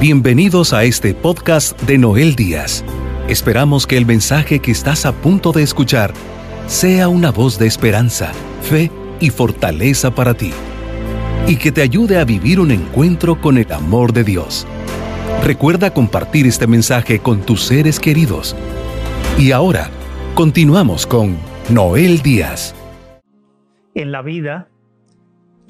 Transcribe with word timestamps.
Bienvenidos 0.00 0.72
a 0.72 0.84
este 0.84 1.12
podcast 1.12 1.78
de 1.82 1.98
Noel 1.98 2.34
Díaz. 2.34 2.82
Esperamos 3.28 3.86
que 3.86 3.98
el 3.98 4.06
mensaje 4.06 4.58
que 4.58 4.70
estás 4.70 5.04
a 5.04 5.12
punto 5.12 5.52
de 5.52 5.62
escuchar 5.62 6.14
sea 6.68 7.08
una 7.08 7.30
voz 7.30 7.58
de 7.58 7.66
esperanza, 7.66 8.32
fe 8.62 8.90
y 9.20 9.28
fortaleza 9.28 10.10
para 10.14 10.32
ti, 10.32 10.52
y 11.46 11.56
que 11.56 11.70
te 11.70 11.82
ayude 11.82 12.18
a 12.18 12.24
vivir 12.24 12.60
un 12.60 12.70
encuentro 12.70 13.42
con 13.42 13.58
el 13.58 13.70
amor 13.72 14.14
de 14.14 14.24
Dios. 14.24 14.66
Recuerda 15.44 15.92
compartir 15.92 16.46
este 16.46 16.66
mensaje 16.66 17.18
con 17.18 17.42
tus 17.42 17.60
seres 17.60 18.00
queridos. 18.00 18.56
Y 19.36 19.52
ahora, 19.52 19.90
continuamos 20.34 21.06
con 21.06 21.36
Noel 21.68 22.22
Díaz. 22.22 22.74
En 23.94 24.12
la 24.12 24.22
vida, 24.22 24.70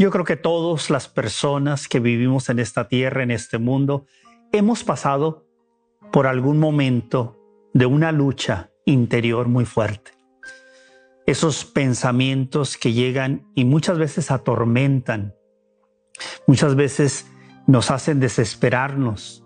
yo 0.00 0.10
creo 0.10 0.24
que 0.24 0.38
todas 0.38 0.88
las 0.88 1.08
personas 1.08 1.86
que 1.86 2.00
vivimos 2.00 2.48
en 2.48 2.58
esta 2.58 2.88
tierra, 2.88 3.22
en 3.22 3.30
este 3.30 3.58
mundo, 3.58 4.06
hemos 4.52 4.84
pasado 4.84 5.46
por 6.12 6.27
algún 6.27 6.58
momento 6.58 7.36
de 7.72 7.86
una 7.86 8.12
lucha 8.12 8.70
interior 8.84 9.48
muy 9.48 9.64
fuerte. 9.64 10.12
Esos 11.27 11.64
pensamientos 11.64 12.77
que 12.77 12.92
llegan 12.92 13.46
y 13.55 13.64
muchas 13.64 13.98
veces 13.98 14.30
atormentan, 14.30 15.34
muchas 16.46 16.74
veces 16.74 17.30
nos 17.66 17.91
hacen 17.91 18.18
desesperarnos 18.18 19.44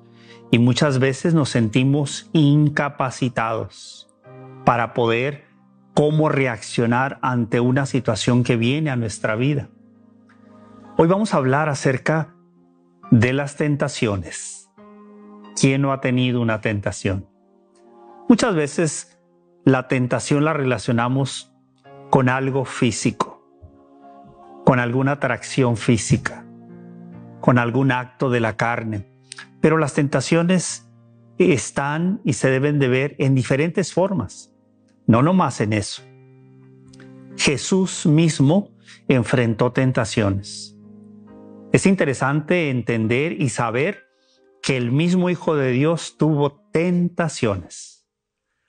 y 0.51 0.59
muchas 0.59 0.99
veces 0.99 1.35
nos 1.35 1.51
sentimos 1.51 2.31
incapacitados 2.33 4.09
para 4.65 4.95
poder 4.95 5.45
cómo 5.93 6.29
reaccionar 6.29 7.19
ante 7.21 7.61
una 7.61 7.85
situación 7.87 8.43
que 8.45 8.57
viene 8.57 8.91
a 8.91 8.97
nuestra 8.97 9.37
vida. 9.37 9.69
Hoy 10.97 11.09
vamos 11.09 11.35
a 11.35 11.37
hablar 11.37 11.69
acerca 11.69 12.35
de 13.11 13.33
las 13.33 13.57
tentaciones. 13.57 14.64
¿Quién 15.59 15.83
no 15.83 15.93
ha 15.93 16.01
tenido 16.01 16.41
una 16.41 16.61
tentación? 16.61 17.29
Muchas 18.29 18.55
veces 18.55 19.19
la 19.65 19.89
tentación 19.89 20.45
la 20.45 20.53
relacionamos 20.53 21.53
con 22.11 22.29
algo 22.29 22.65
físico, 22.65 23.47
con 24.65 24.79
alguna 24.79 25.13
atracción 25.13 25.77
física, 25.77 26.45
con 27.41 27.59
algún 27.59 27.93
acto 27.93 28.31
de 28.31 28.41
la 28.41 28.57
carne. 28.57 29.07
Pero 29.61 29.79
las 29.79 29.95
tentaciones 29.95 30.91
están 31.39 32.21
y 32.25 32.35
se 32.35 32.51
deben 32.51 32.79
de 32.79 32.89
ver 32.89 33.17
en 33.19 33.35
diferentes 33.35 33.93
formas, 33.93 34.53
no 35.07 35.23
nomás 35.23 35.61
en 35.61 35.73
eso. 35.73 36.03
Jesús 37.37 38.07
mismo 38.07 38.71
enfrentó 39.09 39.73
tentaciones. 39.73 40.77
Es 41.73 41.87
interesante 41.87 42.71
entender 42.71 43.41
y 43.41 43.49
saber 43.49 44.05
que 44.65 44.79
el 44.79 44.91
mismo 44.91 45.29
Hijo 45.29 45.57
de 45.57 45.73
Dios 45.73 46.17
tuvo 46.17 46.53
tentaciones. 46.73 48.09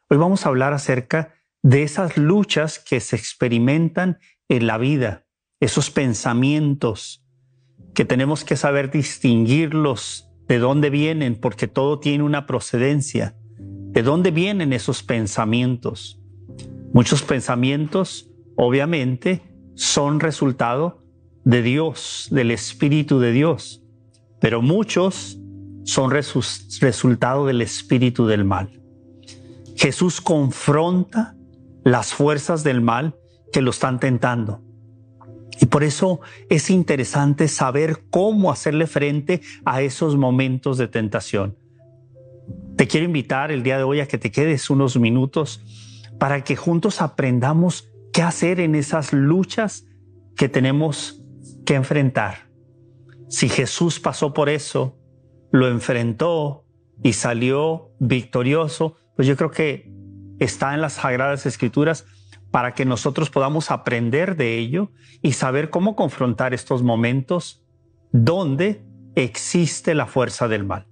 Hoy 0.10 0.18
vamos 0.18 0.46
a 0.46 0.50
hablar 0.50 0.74
acerca 0.74 1.36
de 1.64 1.84
esas 1.84 2.18
luchas 2.18 2.80
que 2.80 3.00
se 3.00 3.16
experimentan 3.16 4.20
en 4.50 4.68
la 4.68 4.78
vida, 4.78 5.26
esos 5.62 5.90
pensamientos 5.92 7.26
que 7.94 8.04
tenemos 8.04 8.44
que 8.44 8.58
saber 8.58 8.92
distinguirlos, 8.92 10.30
de 10.50 10.60
dónde 10.60 10.90
vienen, 10.90 11.36
porque 11.36 11.70
todo 11.70 11.98
tiene 12.02 12.26
una 12.26 12.46
procedencia. 12.46 13.38
¿De 13.58 14.04
dónde 14.04 14.32
vienen 14.32 14.74
esos 14.74 15.02
pensamientos? 15.02 16.22
Muchos 16.92 17.24
pensamientos, 17.24 18.30
obviamente, 18.58 19.44
son 19.76 20.20
resultado 20.20 21.06
de 21.46 21.62
Dios, 21.62 22.28
del 22.32 22.52
Espíritu 22.52 23.20
de 23.20 23.32
Dios, 23.32 23.82
pero 24.42 24.62
muchos 24.62 25.40
son 25.86 26.12
resultado 26.12 27.46
del 27.46 27.62
espíritu 27.62 28.26
del 28.26 28.44
mal. 28.44 28.82
Jesús 29.78 30.20
confronta 30.20 31.36
las 31.84 32.14
fuerzas 32.14 32.64
del 32.64 32.82
mal 32.82 33.16
que 33.54 33.62
lo 33.62 33.70
están 33.70 34.00
tentando. 34.00 34.62
Y 35.62 35.68
por 35.68 35.84
eso 35.84 36.20
es 36.50 36.70
interesante 36.70 37.48
saber 37.48 38.04
cómo 38.10 38.52
hacerle 38.52 38.88
frente 38.88 39.42
a 39.64 39.82
esos 39.82 40.18
momentos 40.18 40.78
de 40.78 40.88
tentación. 40.88 41.58
Te 42.76 42.88
quiero 42.88 43.06
invitar 43.06 43.52
el 43.52 43.64
día 43.64 43.78
de 43.78 43.84
hoy 43.84 44.02
a 44.02 44.08
que 44.08 44.18
te 44.18 44.32
quedes 44.32 44.70
unos 44.70 44.98
minutos 44.98 45.62
para 46.20 46.44
que 46.44 46.56
juntos 46.56 47.02
aprendamos 47.02 47.90
qué 48.12 48.22
hacer 48.22 48.60
en 48.60 48.76
esas 48.76 49.14
luchas 49.14 49.86
que 50.36 50.50
tenemos 50.50 51.22
que 51.66 51.76
enfrentar. 51.76 52.50
Si 53.30 53.50
Jesús 53.50 54.00
pasó 54.00 54.34
por 54.34 54.50
eso, 54.50 54.98
lo 55.56 55.70
enfrentó 55.70 56.66
y 57.02 57.14
salió 57.14 57.92
victorioso, 58.00 58.98
pues 59.16 59.26
yo 59.26 59.38
creo 59.38 59.52
que 59.52 59.90
está 60.38 60.74
en 60.74 60.82
las 60.82 60.94
Sagradas 60.94 61.46
Escrituras 61.46 62.06
para 62.52 62.74
que 62.74 62.84
nosotros 62.84 63.30
podamos 63.30 63.72
aprender 63.72 64.36
de 64.36 64.58
ello 64.58 64.92
y 65.22 65.32
saber 65.32 65.70
cómo 65.70 65.96
confrontar 65.96 66.54
estos 66.54 66.84
momentos 66.84 67.66
donde 68.12 68.86
existe 69.16 69.96
la 69.96 70.08
fuerza 70.08 70.50
del 70.50 70.66
mal. 70.66 70.88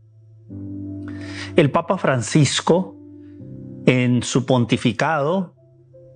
El 1.58 1.70
Papa 1.70 1.98
Francisco, 1.98 2.96
en 3.86 4.24
su 4.24 4.46
pontificado, 4.46 5.56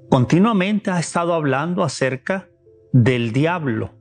continuamente 0.09 0.89
ha 0.89 0.99
estado 0.99 1.33
hablando 1.33 1.83
acerca 1.83 2.47
del 2.93 3.33
diablo. 3.33 3.91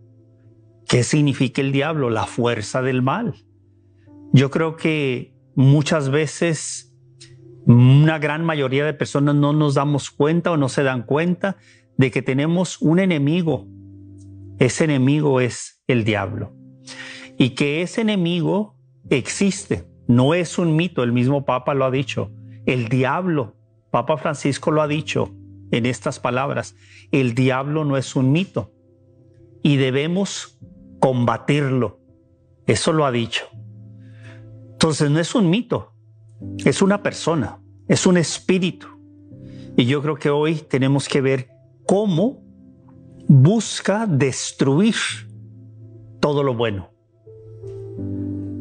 ¿Qué 0.89 1.03
significa 1.03 1.61
el 1.61 1.73
diablo? 1.73 2.11
La 2.11 2.27
fuerza 2.27 2.81
del 2.81 3.03
mal. 3.03 3.35
Yo 4.37 4.51
creo 4.51 4.77
que 4.77 5.35
muchas 5.55 6.11
veces 6.11 6.95
una 7.65 8.19
gran 8.19 8.45
mayoría 8.45 8.85
de 8.85 8.93
personas 8.93 9.35
no 9.35 9.55
nos 9.55 9.77
damos 9.77 10.11
cuenta 10.11 10.53
o 10.53 10.59
no 10.59 10.69
se 10.69 10.83
dan 10.83 11.05
cuenta 11.05 11.57
de 11.97 12.11
que 12.11 12.21
tenemos 12.21 12.77
un 12.83 12.99
enemigo. 12.99 13.67
Ese 14.59 14.85
enemigo 14.85 15.41
es 15.41 15.83
el 15.87 16.05
diablo. 16.05 16.53
Y 17.39 17.55
que 17.55 17.81
ese 17.81 18.03
enemigo 18.03 18.77
existe. 19.09 19.87
No 20.07 20.35
es 20.35 20.59
un 20.59 20.77
mito, 20.77 21.03
el 21.03 21.13
mismo 21.13 21.47
Papa 21.47 21.73
lo 21.73 21.87
ha 21.87 21.91
dicho. 21.91 22.31
El 22.67 22.91
diablo, 22.91 23.57
Papa 23.91 24.19
Francisco 24.19 24.71
lo 24.71 24.83
ha 24.83 24.87
dicho 24.87 25.35
en 25.71 25.87
estas 25.87 26.21
palabras, 26.21 26.77
el 27.11 27.35
diablo 27.35 27.87
no 27.87 27.97
es 27.97 28.15
un 28.15 28.33
mito 28.33 28.71
y 29.63 29.77
debemos 29.77 30.59
combatirlo. 31.01 32.01
Eso 32.67 32.93
lo 32.93 33.07
ha 33.07 33.11
dicho. 33.11 33.47
Entonces 34.87 35.11
no 35.11 35.19
es 35.19 35.35
un 35.35 35.51
mito, 35.51 35.95
es 36.65 36.81
una 36.81 37.03
persona, 37.03 37.59
es 37.89 38.07
un 38.07 38.19
espíritu. 38.19 38.87
Y 39.77 39.85
yo 39.85 40.01
creo 40.01 40.15
que 40.15 40.31
hoy 40.31 40.55
tenemos 40.55 41.09
que 41.09 41.21
ver 41.21 41.49
cómo 41.85 42.45
busca 43.27 44.07
destruir 44.07 44.95
todo 46.21 46.45
lo 46.45 46.55
bueno. 46.55 46.93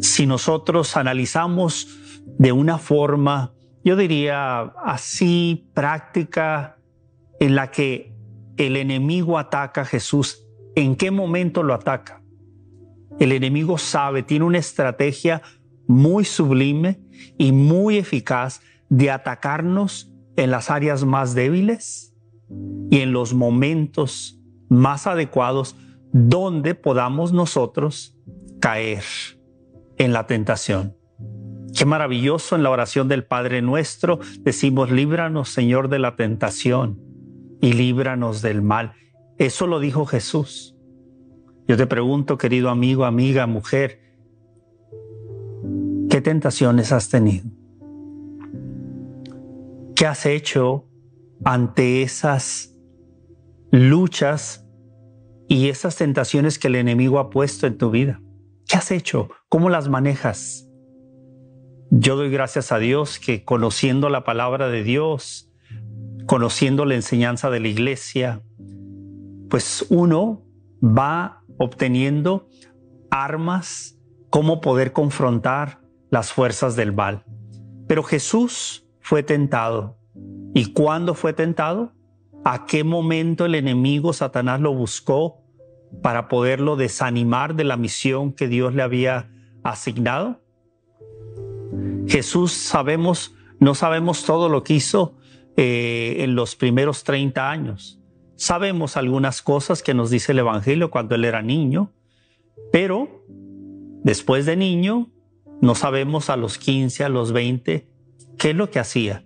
Si 0.01 0.25
nosotros 0.25 0.97
analizamos 0.97 1.95
de 2.39 2.51
una 2.51 2.79
forma, 2.79 3.53
yo 3.83 3.95
diría 3.95 4.61
así, 4.83 5.69
práctica, 5.75 6.79
en 7.39 7.53
la 7.53 7.69
que 7.69 8.15
el 8.57 8.77
enemigo 8.77 9.37
ataca 9.37 9.81
a 9.81 9.85
Jesús, 9.85 10.43
¿en 10.73 10.95
qué 10.95 11.11
momento 11.11 11.61
lo 11.61 11.75
ataca? 11.75 12.23
El 13.19 13.31
enemigo 13.31 13.77
sabe, 13.77 14.23
tiene 14.23 14.43
una 14.43 14.57
estrategia 14.57 15.43
muy 15.87 16.25
sublime 16.25 16.99
y 17.37 17.51
muy 17.51 17.97
eficaz 17.97 18.61
de 18.89 19.11
atacarnos 19.11 20.11
en 20.35 20.51
las 20.51 20.69
áreas 20.69 21.05
más 21.05 21.33
débiles 21.35 22.13
y 22.89 22.99
en 22.99 23.13
los 23.13 23.33
momentos 23.33 24.39
más 24.69 25.07
adecuados 25.07 25.75
donde 26.11 26.75
podamos 26.75 27.33
nosotros 27.33 28.17
caer 28.59 29.03
en 29.97 30.13
la 30.13 30.27
tentación. 30.27 30.95
Qué 31.77 31.85
maravilloso 31.85 32.55
en 32.55 32.63
la 32.63 32.69
oración 32.69 33.07
del 33.07 33.25
Padre 33.25 33.61
nuestro 33.61 34.19
decimos, 34.39 34.91
líbranos 34.91 35.49
Señor 35.49 35.89
de 35.89 35.99
la 35.99 36.15
tentación 36.15 37.01
y 37.61 37.73
líbranos 37.73 38.41
del 38.41 38.61
mal. 38.61 38.93
Eso 39.37 39.67
lo 39.67 39.79
dijo 39.79 40.05
Jesús. 40.05 40.77
Yo 41.67 41.77
te 41.77 41.87
pregunto, 41.87 42.37
querido 42.37 42.69
amigo, 42.69 43.05
amiga, 43.05 43.47
mujer, 43.47 44.04
¿Qué 46.09 46.21
tentaciones 46.21 46.91
has 46.91 47.09
tenido? 47.09 47.45
¿Qué 49.95 50.05
has 50.05 50.25
hecho 50.25 50.87
ante 51.43 52.01
esas 52.03 52.75
luchas 53.71 54.67
y 55.47 55.69
esas 55.69 55.95
tentaciones 55.95 56.59
que 56.59 56.67
el 56.67 56.75
enemigo 56.75 57.19
ha 57.19 57.29
puesto 57.29 57.65
en 57.65 57.77
tu 57.77 57.91
vida? 57.91 58.21
¿Qué 58.67 58.77
has 58.77 58.91
hecho? 58.91 59.29
¿Cómo 59.49 59.69
las 59.69 59.89
manejas? 59.89 60.69
Yo 61.89 62.15
doy 62.15 62.29
gracias 62.29 62.71
a 62.71 62.77
Dios 62.77 63.19
que 63.19 63.43
conociendo 63.43 64.09
la 64.09 64.23
palabra 64.23 64.69
de 64.69 64.83
Dios, 64.83 65.51
conociendo 66.25 66.85
la 66.85 66.95
enseñanza 66.95 67.49
de 67.49 67.59
la 67.59 67.67
iglesia, 67.67 68.41
pues 69.49 69.85
uno 69.89 70.43
va 70.83 71.43
obteniendo 71.57 72.47
armas, 73.09 73.97
cómo 74.29 74.61
poder 74.61 74.91
confrontar 74.91 75.84
las 76.15 76.31
fuerzas 76.31 76.77
del 76.77 76.93
mal. 76.93 77.25
Pero 77.89 78.01
Jesús 78.01 78.87
fue 79.01 79.21
tentado. 79.21 79.97
¿Y 80.53 80.71
cuándo 80.71 81.13
fue 81.13 81.33
tentado? 81.33 81.91
¿A 82.45 82.65
qué 82.65 82.85
momento 82.85 83.43
el 83.43 83.53
enemigo 83.53 84.13
Satanás 84.13 84.61
lo 84.61 84.73
buscó 84.73 85.43
para 86.01 86.29
poderlo 86.29 86.77
desanimar 86.77 87.55
de 87.55 87.65
la 87.65 87.75
misión 87.75 88.31
que 88.31 88.47
Dios 88.47 88.73
le 88.73 88.81
había 88.81 89.29
asignado? 89.61 90.39
Jesús 92.07 92.53
sabemos, 92.53 93.35
no 93.59 93.75
sabemos 93.75 94.23
todo 94.23 94.47
lo 94.47 94.63
que 94.63 94.75
hizo 94.75 95.17
eh, 95.57 96.15
en 96.19 96.33
los 96.33 96.55
primeros 96.55 97.03
30 97.03 97.51
años. 97.51 97.99
Sabemos 98.37 98.95
algunas 98.95 99.41
cosas 99.41 99.83
que 99.83 99.93
nos 99.93 100.11
dice 100.11 100.31
el 100.31 100.39
Evangelio 100.39 100.91
cuando 100.91 101.15
él 101.15 101.25
era 101.25 101.41
niño, 101.41 101.91
pero 102.71 103.25
después 104.01 104.45
de 104.45 104.55
niño 104.55 105.09
no 105.65 105.73
sabemos 105.73 106.29
a 106.29 106.37
los 106.37 106.59
15, 106.59 107.05
a 107.05 107.09
los 107.09 107.31
20, 107.31 107.89
qué 108.37 108.49
es 108.51 108.55
lo 108.55 108.69
que 108.69 108.77
hacía. 108.77 109.23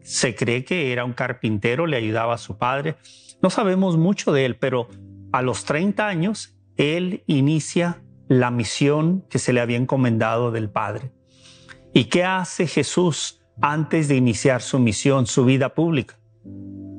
Se 0.00 0.34
cree 0.34 0.64
que 0.64 0.92
era 0.94 1.04
un 1.04 1.12
carpintero, 1.12 1.86
le 1.86 1.98
ayudaba 1.98 2.32
a 2.32 2.38
su 2.38 2.56
padre. 2.56 2.96
No 3.42 3.50
sabemos 3.50 3.98
mucho 3.98 4.32
de 4.32 4.46
él, 4.46 4.56
pero 4.56 4.88
a 5.30 5.42
los 5.42 5.66
30 5.66 6.08
años 6.08 6.56
él 6.78 7.22
inicia 7.26 8.02
la 8.28 8.50
misión 8.50 9.26
que 9.28 9.38
se 9.38 9.52
le 9.52 9.60
había 9.60 9.76
encomendado 9.76 10.52
del 10.52 10.70
Padre. 10.70 11.12
¿Y 11.92 12.04
qué 12.04 12.24
hace 12.24 12.66
Jesús 12.66 13.42
antes 13.60 14.08
de 14.08 14.16
iniciar 14.16 14.62
su 14.62 14.78
misión, 14.78 15.26
su 15.26 15.44
vida 15.44 15.74
pública? 15.74 16.18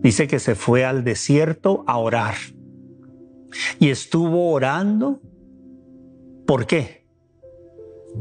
Dice 0.03 0.27
que 0.27 0.37
se 0.37 0.53
fue 0.53 0.85
al 0.85 1.03
desierto 1.03 1.83
a 1.87 1.97
orar. 1.97 2.35
Y 3.79 3.89
estuvo 3.89 4.51
orando. 4.51 5.21
¿Por 6.45 6.67
qué? 6.67 6.98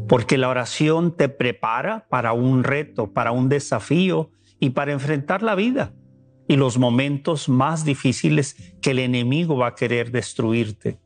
Porque 0.08 0.38
la 0.38 0.48
oración 0.48 1.16
te 1.16 1.28
prepara 1.28 2.06
para 2.08 2.32
un 2.32 2.64
reto, 2.64 3.12
para 3.12 3.32
un 3.32 3.48
desafío 3.48 4.30
y 4.60 4.70
para 4.70 4.92
enfrentar 4.92 5.42
la 5.42 5.54
vida 5.54 5.92
y 6.48 6.56
los 6.56 6.78
momentos 6.78 7.48
más 7.48 7.84
difíciles 7.84 8.74
que 8.80 8.92
el 8.92 8.98
enemigo 9.00 9.56
va 9.58 9.68
a 9.68 9.74
querer 9.74 10.10
destruirte. 10.10 10.98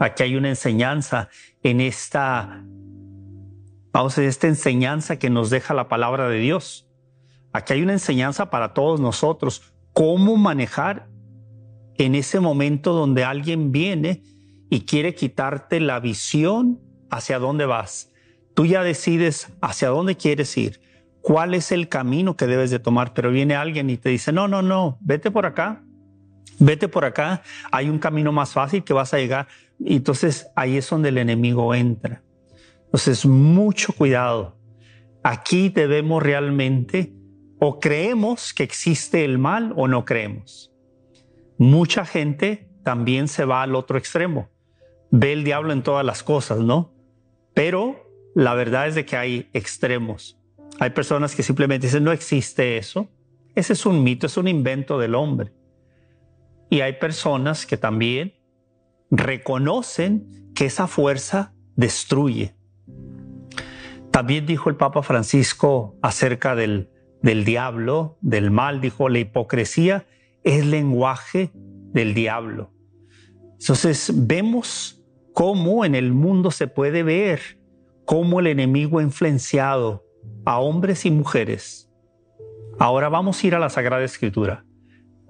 Aquí 0.00 0.24
hay 0.24 0.34
una 0.34 0.48
enseñanza 0.48 1.28
en 1.62 1.80
esta, 1.80 2.64
vamos 3.92 4.18
a 4.18 4.20
decir, 4.20 4.28
esta 4.28 4.48
enseñanza 4.48 5.18
que 5.18 5.30
nos 5.30 5.48
deja 5.48 5.74
la 5.74 5.88
palabra 5.88 6.28
de 6.28 6.40
Dios. 6.40 6.88
Aquí 7.52 7.74
hay 7.74 7.82
una 7.82 7.92
enseñanza 7.92 8.50
para 8.50 8.74
todos 8.74 9.00
nosotros, 9.00 9.72
cómo 9.92 10.36
manejar 10.36 11.08
en 11.96 12.16
ese 12.16 12.40
momento 12.40 12.92
donde 12.94 13.22
alguien 13.22 13.70
viene 13.70 14.24
y 14.70 14.80
quiere 14.80 15.14
quitarte 15.14 15.78
la 15.78 16.00
visión 16.00 16.80
hacia 17.12 17.38
dónde 17.38 17.66
vas. 17.66 18.10
Tú 18.54 18.66
ya 18.66 18.82
decides 18.82 19.52
hacia 19.60 19.88
dónde 19.88 20.16
quieres 20.16 20.56
ir, 20.56 20.80
cuál 21.20 21.54
es 21.54 21.70
el 21.70 21.88
camino 21.88 22.36
que 22.36 22.46
debes 22.46 22.70
de 22.70 22.78
tomar, 22.78 23.14
pero 23.14 23.30
viene 23.30 23.54
alguien 23.54 23.88
y 23.90 23.98
te 23.98 24.08
dice, 24.08 24.32
no, 24.32 24.48
no, 24.48 24.62
no, 24.62 24.98
vete 25.00 25.30
por 25.30 25.46
acá, 25.46 25.84
vete 26.58 26.88
por 26.88 27.04
acá, 27.04 27.42
hay 27.70 27.88
un 27.88 27.98
camino 27.98 28.32
más 28.32 28.52
fácil 28.52 28.82
que 28.82 28.94
vas 28.94 29.14
a 29.14 29.18
llegar. 29.18 29.46
Y 29.78 29.96
entonces 29.96 30.48
ahí 30.56 30.76
es 30.76 30.88
donde 30.88 31.10
el 31.10 31.18
enemigo 31.18 31.74
entra. 31.74 32.22
Entonces, 32.86 33.24
mucho 33.24 33.92
cuidado. 33.92 34.58
Aquí 35.22 35.68
debemos 35.68 36.22
realmente 36.22 37.14
o 37.58 37.78
creemos 37.78 38.52
que 38.52 38.64
existe 38.64 39.24
el 39.24 39.38
mal 39.38 39.72
o 39.76 39.86
no 39.86 40.04
creemos. 40.04 40.72
Mucha 41.58 42.04
gente 42.04 42.68
también 42.82 43.28
se 43.28 43.44
va 43.44 43.62
al 43.62 43.74
otro 43.74 43.98
extremo. 43.98 44.48
Ve 45.10 45.32
el 45.32 45.44
diablo 45.44 45.72
en 45.72 45.82
todas 45.82 46.04
las 46.04 46.22
cosas, 46.22 46.58
¿no? 46.58 46.91
Pero 47.54 48.10
la 48.34 48.54
verdad 48.54 48.88
es 48.88 48.94
de 48.94 49.04
que 49.04 49.16
hay 49.16 49.50
extremos. 49.52 50.38
Hay 50.80 50.90
personas 50.90 51.34
que 51.34 51.42
simplemente 51.42 51.86
dicen, 51.86 52.04
no 52.04 52.12
existe 52.12 52.78
eso. 52.78 53.08
Ese 53.54 53.74
es 53.74 53.84
un 53.86 54.02
mito, 54.02 54.26
es 54.26 54.36
un 54.36 54.48
invento 54.48 54.98
del 54.98 55.14
hombre. 55.14 55.52
Y 56.70 56.80
hay 56.80 56.94
personas 56.94 57.66
que 57.66 57.76
también 57.76 58.34
reconocen 59.10 60.52
que 60.54 60.64
esa 60.64 60.86
fuerza 60.86 61.52
destruye. 61.76 62.54
También 64.10 64.46
dijo 64.46 64.70
el 64.70 64.76
Papa 64.76 65.02
Francisco 65.02 65.96
acerca 66.02 66.54
del, 66.54 66.90
del 67.22 67.44
diablo, 67.44 68.18
del 68.20 68.50
mal, 68.50 68.80
dijo, 68.80 69.08
la 69.08 69.18
hipocresía 69.18 70.06
es 70.42 70.66
lenguaje 70.66 71.50
del 71.54 72.14
diablo. 72.14 72.72
Entonces 73.60 74.10
vemos 74.14 75.01
cómo 75.32 75.84
en 75.84 75.94
el 75.94 76.12
mundo 76.12 76.50
se 76.50 76.66
puede 76.66 77.02
ver 77.02 77.58
cómo 78.04 78.40
el 78.40 78.46
enemigo 78.46 78.98
ha 78.98 79.02
influenciado 79.02 80.04
a 80.44 80.58
hombres 80.58 81.06
y 81.06 81.10
mujeres. 81.10 81.90
Ahora 82.78 83.08
vamos 83.08 83.42
a 83.42 83.46
ir 83.46 83.54
a 83.54 83.58
la 83.58 83.70
Sagrada 83.70 84.04
Escritura. 84.04 84.64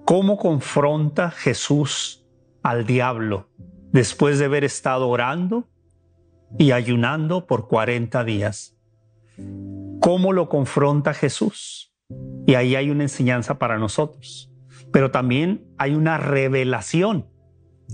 ¿Cómo 0.05 0.37
confronta 0.37 1.31
Jesús 1.31 2.25
al 2.61 2.85
diablo 2.85 3.49
después 3.91 4.39
de 4.39 4.45
haber 4.45 4.63
estado 4.63 5.07
orando 5.07 5.69
y 6.57 6.71
ayunando 6.71 7.47
por 7.47 7.67
40 7.67 8.23
días? 8.23 8.77
¿Cómo 9.99 10.33
lo 10.33 10.49
confronta 10.49 11.13
Jesús? 11.13 11.93
Y 12.45 12.55
ahí 12.55 12.75
hay 12.75 12.89
una 12.89 13.03
enseñanza 13.03 13.57
para 13.57 13.77
nosotros. 13.77 14.51
Pero 14.91 15.11
también 15.11 15.65
hay 15.77 15.95
una 15.95 16.17
revelación. 16.17 17.29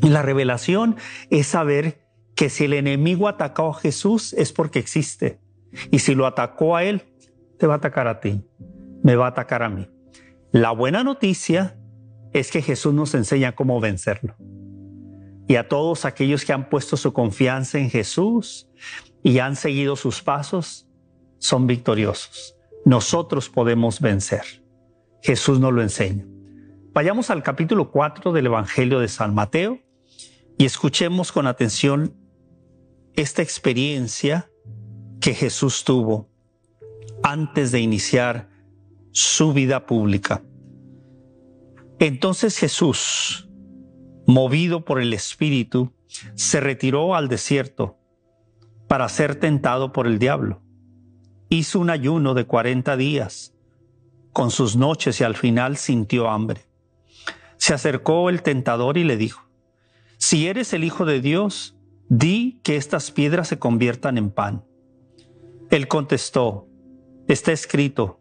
Y 0.01 0.09
la 0.09 0.21
revelación 0.21 0.95
es 1.29 1.47
saber 1.47 1.99
que 2.35 2.49
si 2.49 2.65
el 2.65 2.73
enemigo 2.73 3.27
atacó 3.27 3.71
a 3.71 3.73
Jesús 3.73 4.33
es 4.33 4.53
porque 4.53 4.79
existe. 4.79 5.39
Y 5.91 5.99
si 5.99 6.15
lo 6.15 6.25
atacó 6.25 6.75
a 6.75 6.83
él, 6.83 7.03
te 7.57 7.67
va 7.67 7.75
a 7.75 7.77
atacar 7.77 8.07
a 8.07 8.21
ti, 8.21 8.45
me 9.03 9.15
va 9.15 9.25
a 9.25 9.29
atacar 9.29 9.61
a 9.61 9.69
mí. 9.69 9.89
La 10.51 10.71
buena 10.71 11.03
noticia 11.03 11.77
es 12.33 12.49
que 12.49 12.61
Jesús 12.61 12.93
nos 12.93 13.13
enseña 13.13 13.55
cómo 13.55 13.79
vencerlo. 13.79 14.35
Y 15.47 15.55
a 15.55 15.67
todos 15.67 16.05
aquellos 16.05 16.45
que 16.45 16.53
han 16.53 16.69
puesto 16.69 16.95
su 16.95 17.11
confianza 17.11 17.77
en 17.79 17.89
Jesús 17.89 18.69
y 19.23 19.39
han 19.39 19.55
seguido 19.55 19.95
sus 19.95 20.21
pasos, 20.21 20.87
son 21.39 21.67
victoriosos. 21.67 22.55
Nosotros 22.85 23.49
podemos 23.49 23.99
vencer. 23.99 24.43
Jesús 25.21 25.59
nos 25.59 25.73
lo 25.73 25.81
enseña. 25.81 26.25
Vayamos 26.93 27.29
al 27.29 27.43
capítulo 27.43 27.91
4 27.91 28.31
del 28.31 28.45
Evangelio 28.45 28.99
de 28.99 29.07
San 29.07 29.33
Mateo 29.33 29.79
y 30.59 30.65
escuchemos 30.65 31.31
con 31.31 31.47
atención 31.47 32.13
esta 33.15 33.41
experiencia 33.41 34.51
que 35.21 35.33
Jesús 35.33 35.85
tuvo 35.85 36.29
antes 37.23 37.71
de 37.71 37.79
iniciar 37.79 38.49
su 39.11 39.53
vida 39.53 39.85
pública. 39.85 40.43
Entonces 41.97 42.57
Jesús, 42.57 43.49
movido 44.27 44.83
por 44.83 44.99
el 44.99 45.13
Espíritu, 45.13 45.93
se 46.35 46.59
retiró 46.59 47.15
al 47.15 47.29
desierto 47.29 47.97
para 48.89 49.07
ser 49.07 49.35
tentado 49.35 49.93
por 49.93 50.07
el 50.07 50.19
diablo. 50.19 50.61
Hizo 51.47 51.79
un 51.79 51.89
ayuno 51.89 52.33
de 52.33 52.43
cuarenta 52.43 52.97
días 52.97 53.55
con 54.33 54.51
sus 54.51 54.75
noches 54.75 55.21
y 55.21 55.23
al 55.23 55.37
final 55.37 55.77
sintió 55.77 56.29
hambre. 56.29 56.65
Se 57.55 57.73
acercó 57.73 58.29
el 58.29 58.43
tentador 58.43 58.97
y 58.97 59.05
le 59.05 59.15
dijo, 59.15 59.48
si 60.19 60.47
eres 60.47 60.73
el 60.73 60.83
Hijo 60.83 61.05
de 61.05 61.21
Dios, 61.21 61.77
di 62.09 62.59
que 62.61 62.75
estas 62.75 63.09
piedras 63.09 63.47
se 63.47 63.57
conviertan 63.57 64.17
en 64.17 64.31
pan. 64.31 64.65
Él 65.69 65.87
contestó, 65.87 66.67
está 67.29 67.53
escrito, 67.53 68.19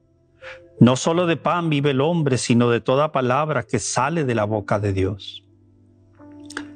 no 0.79 0.95
solo 0.95 1.27
de 1.27 1.37
pan 1.37 1.69
vive 1.69 1.91
el 1.91 2.01
hombre, 2.01 2.39
sino 2.39 2.71
de 2.71 2.81
toda 2.81 3.11
palabra 3.11 3.65
que 3.65 3.81
sale 3.81 4.25
de 4.25 4.37
la 4.37 4.45
boca 4.45 4.79
de 4.79 4.93
Dios. 4.93 5.45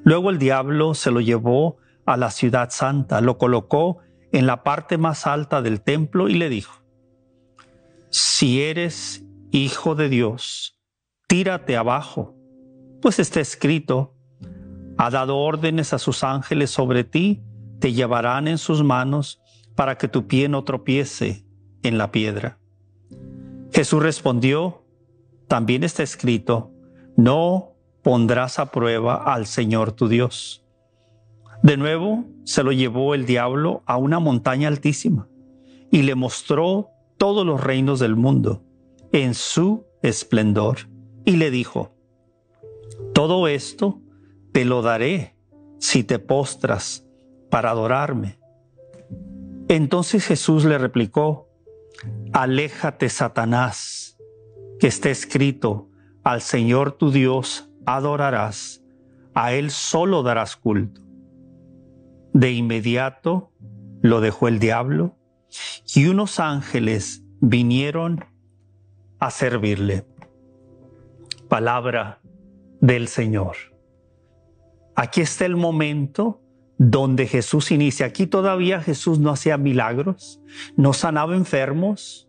Luego 0.02 0.31
el 0.31 0.38
diablo 0.38 0.95
se 0.95 1.12
lo 1.12 1.21
llevó 1.21 1.76
a 2.05 2.17
la 2.17 2.33
ciudad 2.33 2.71
santa, 2.71 3.21
lo 3.21 3.38
colocó 3.38 3.99
en 4.33 4.49
la 4.49 4.64
parte 4.64 4.99
más 4.99 5.29
alta 5.29 5.62
del 5.62 5.83
templo 5.83 6.29
y 6.29 6.35
le 6.35 6.49
dijo, 6.49 6.83
si 8.11 8.61
eres 8.61 9.25
hijo 9.52 9.95
de 9.95 10.09
Dios, 10.09 10.81
tírate 11.29 11.76
abajo, 11.76 12.35
pues 13.00 13.21
está 13.21 13.38
escrito, 13.38 14.12
ha 14.97 15.11
dado 15.11 15.39
órdenes 15.39 15.93
a 15.93 15.99
sus 15.99 16.25
ángeles 16.25 16.71
sobre 16.71 17.05
ti, 17.05 17.43
te 17.79 17.93
llevarán 17.93 18.49
en 18.49 18.59
sus 18.59 18.83
manos 18.83 19.41
para 19.75 19.97
que 19.99 20.09
tu 20.09 20.27
pie 20.27 20.49
no 20.49 20.65
tropiece 20.65 21.45
en 21.83 21.99
la 21.99 22.13
piedra. 22.13 22.59
Jesús 23.73 24.03
respondió, 24.03 24.85
también 25.49 25.83
está 25.83 26.03
escrito, 26.03 26.71
no 27.17 27.73
pondrás 28.03 28.59
a 28.59 28.71
prueba 28.71 29.17
al 29.17 29.47
Señor 29.47 29.93
tu 29.93 30.09
Dios. 30.09 30.65
De 31.63 31.77
nuevo 31.77 32.25
se 32.45 32.63
lo 32.63 32.73
llevó 32.73 33.15
el 33.15 33.25
diablo 33.25 33.83
a 33.87 33.97
una 33.97 34.19
montaña 34.19 34.69
altísima 34.69 35.29
y 35.91 36.03
le 36.03 36.15
mostró 36.15 36.89
todos 37.17 37.47
los 37.47 37.63
reinos 37.63 38.01
del 38.01 38.17
mundo 38.17 38.63
en 39.13 39.35
su 39.35 39.87
esplendor 40.03 40.89
y 41.25 41.37
le 41.37 41.51
dijo, 41.51 41.95
todo 43.15 43.47
esto 43.47 44.01
te 44.53 44.65
lo 44.65 44.83
daré 44.83 45.37
si 45.79 46.05
te 46.05 46.19
postras 46.19 47.07
para 47.51 47.71
adorarme. 47.71 48.39
Entonces 49.69 50.27
Jesús 50.27 50.65
le 50.65 50.79
replicó, 50.79 51.49
Aléjate, 52.33 53.09
Satanás, 53.09 54.19
que 54.79 54.87
está 54.87 55.11
escrito, 55.11 55.89
al 56.25 56.41
Señor 56.41 56.93
tu 56.93 57.11
Dios 57.11 57.71
adorarás, 57.87 58.83
a 59.35 59.53
Él 59.53 59.71
solo 59.71 60.23
darás 60.23 60.57
culto. 60.57 61.01
De 62.33 62.53
inmediato 62.53 63.53
lo 64.01 64.21
dejó 64.21 64.49
el 64.49 64.59
diablo 64.59 65.17
y 65.95 66.07
unos 66.07 66.41
ángeles 66.41 67.23
vinieron 67.41 68.25
a 69.19 69.31
servirle. 69.31 70.07
Palabra 71.49 72.21
del 72.81 73.09
Señor. 73.09 73.72
Aquí 74.95 75.21
está 75.21 75.47
el 75.47 75.57
momento 75.57 76.41
donde 76.79 77.27
Jesús 77.27 77.71
inicia. 77.71 78.07
Aquí 78.07 78.27
todavía 78.27 78.81
Jesús 78.81 79.19
no 79.19 79.31
hacía 79.31 79.57
milagros, 79.57 80.41
no 80.77 80.93
sanaba 80.93 81.37
enfermos, 81.37 82.29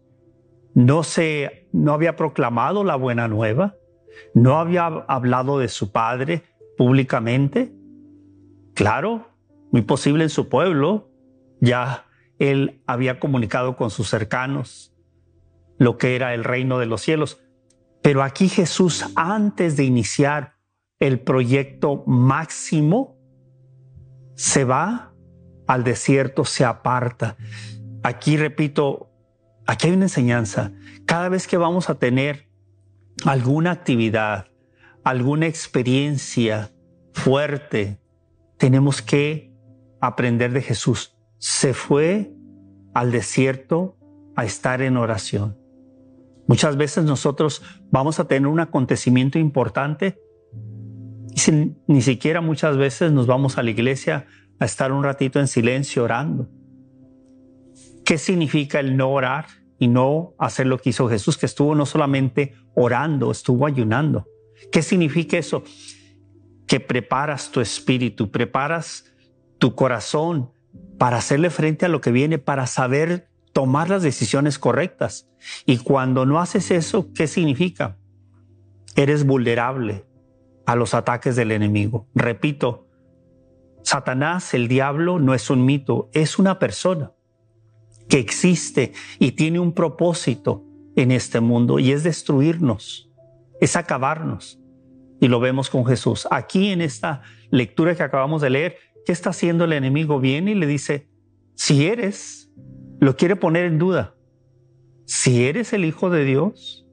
no 0.73 1.03
se 1.03 1.67
no 1.71 1.93
había 1.93 2.15
proclamado 2.15 2.83
la 2.83 2.95
buena 2.95 3.27
nueva, 3.27 3.75
no 4.33 4.59
había 4.59 4.85
hablado 4.85 5.59
de 5.59 5.67
su 5.67 5.91
padre 5.91 6.43
públicamente. 6.77 7.73
Claro, 8.73 9.29
muy 9.71 9.81
posible 9.81 10.23
en 10.23 10.29
su 10.29 10.49
pueblo 10.49 11.09
ya 11.59 12.05
él 12.39 12.81
había 12.87 13.19
comunicado 13.19 13.77
con 13.77 13.89
sus 13.89 14.09
cercanos 14.09 14.93
lo 15.77 15.97
que 15.97 16.15
era 16.15 16.33
el 16.33 16.43
reino 16.43 16.77
de 16.77 16.85
los 16.85 17.01
cielos. 17.01 17.41
Pero 18.01 18.21
aquí 18.21 18.49
Jesús, 18.49 19.05
antes 19.15 19.77
de 19.77 19.85
iniciar 19.85 20.52
el 21.03 21.19
proyecto 21.19 22.05
máximo, 22.07 23.17
se 24.35 24.63
va 24.63 25.13
al 25.67 25.83
desierto, 25.83 26.45
se 26.45 26.63
aparta. 26.63 27.35
Aquí 28.03 28.37
repito, 28.37 29.11
aquí 29.67 29.87
hay 29.87 29.93
una 29.95 30.05
enseñanza. 30.05 30.71
Cada 31.05 31.27
vez 31.27 31.45
que 31.45 31.57
vamos 31.57 31.89
a 31.89 31.95
tener 31.95 32.47
alguna 33.25 33.71
actividad, 33.71 34.47
alguna 35.03 35.47
experiencia 35.47 36.71
fuerte, 37.11 37.99
tenemos 38.57 39.01
que 39.01 39.53
aprender 39.99 40.53
de 40.53 40.61
Jesús. 40.61 41.17
Se 41.37 41.73
fue 41.73 42.33
al 42.93 43.11
desierto 43.11 43.97
a 44.37 44.45
estar 44.45 44.81
en 44.81 44.95
oración. 44.95 45.57
Muchas 46.47 46.77
veces 46.77 47.03
nosotros 47.03 47.61
vamos 47.91 48.21
a 48.21 48.27
tener 48.29 48.47
un 48.47 48.61
acontecimiento 48.61 49.37
importante 49.37 50.22
y 51.35 51.73
ni 51.87 52.01
siquiera 52.01 52.41
muchas 52.41 52.77
veces 52.77 53.11
nos 53.11 53.27
vamos 53.27 53.57
a 53.57 53.63
la 53.63 53.71
iglesia 53.71 54.27
a 54.59 54.65
estar 54.65 54.91
un 54.91 55.03
ratito 55.03 55.39
en 55.39 55.47
silencio 55.47 56.03
orando. 56.03 56.49
¿Qué 58.05 58.17
significa 58.17 58.79
el 58.79 58.97
no 58.97 59.09
orar 59.09 59.45
y 59.79 59.87
no 59.87 60.33
hacer 60.37 60.67
lo 60.67 60.77
que 60.77 60.91
hizo 60.91 61.09
Jesús, 61.09 61.37
que 61.37 61.45
estuvo 61.45 61.73
no 61.75 61.85
solamente 61.85 62.53
orando, 62.75 63.31
estuvo 63.31 63.65
ayunando? 63.65 64.27
¿Qué 64.71 64.81
significa 64.81 65.37
eso? 65.37 65.63
Que 66.67 66.79
preparas 66.79 67.51
tu 67.51 67.61
espíritu, 67.61 68.29
preparas 68.29 69.05
tu 69.57 69.75
corazón 69.75 70.51
para 70.97 71.17
hacerle 71.17 71.49
frente 71.49 71.85
a 71.85 71.89
lo 71.89 72.01
que 72.01 72.11
viene, 72.11 72.37
para 72.37 72.67
saber 72.67 73.29
tomar 73.53 73.89
las 73.89 74.03
decisiones 74.03 74.59
correctas. 74.59 75.29
Y 75.65 75.77
cuando 75.77 76.25
no 76.25 76.39
haces 76.39 76.71
eso, 76.71 77.11
¿qué 77.13 77.27
significa? 77.27 77.97
Eres 78.95 79.25
vulnerable, 79.25 80.05
a 80.65 80.75
los 80.75 80.93
ataques 80.93 81.35
del 81.35 81.51
enemigo. 81.51 82.07
Repito, 82.15 82.87
Satanás, 83.83 84.53
el 84.53 84.67
diablo, 84.67 85.19
no 85.19 85.33
es 85.33 85.49
un 85.49 85.65
mito, 85.65 86.09
es 86.13 86.39
una 86.39 86.59
persona 86.59 87.11
que 88.07 88.19
existe 88.19 88.93
y 89.19 89.33
tiene 89.33 89.59
un 89.59 89.73
propósito 89.73 90.63
en 90.95 91.11
este 91.11 91.39
mundo 91.39 91.79
y 91.79 91.91
es 91.91 92.03
destruirnos, 92.03 93.11
es 93.59 93.75
acabarnos. 93.75 94.59
Y 95.19 95.27
lo 95.27 95.39
vemos 95.39 95.69
con 95.69 95.85
Jesús. 95.85 96.27
Aquí 96.31 96.69
en 96.69 96.81
esta 96.81 97.21
lectura 97.49 97.95
que 97.95 98.03
acabamos 98.03 98.41
de 98.41 98.49
leer, 98.49 98.77
¿qué 99.05 99.11
está 99.11 99.29
haciendo 99.29 99.63
el 99.65 99.73
enemigo? 99.73 100.19
Viene 100.19 100.51
y 100.51 100.55
le 100.55 100.67
dice, 100.67 101.07
si 101.55 101.85
eres, 101.85 102.51
lo 102.99 103.15
quiere 103.15 103.35
poner 103.35 103.65
en 103.65 103.79
duda. 103.79 104.15
Si 105.05 105.45
eres 105.45 105.73
el 105.73 105.85
Hijo 105.85 106.09
de 106.09 106.25
Dios, 106.25 106.87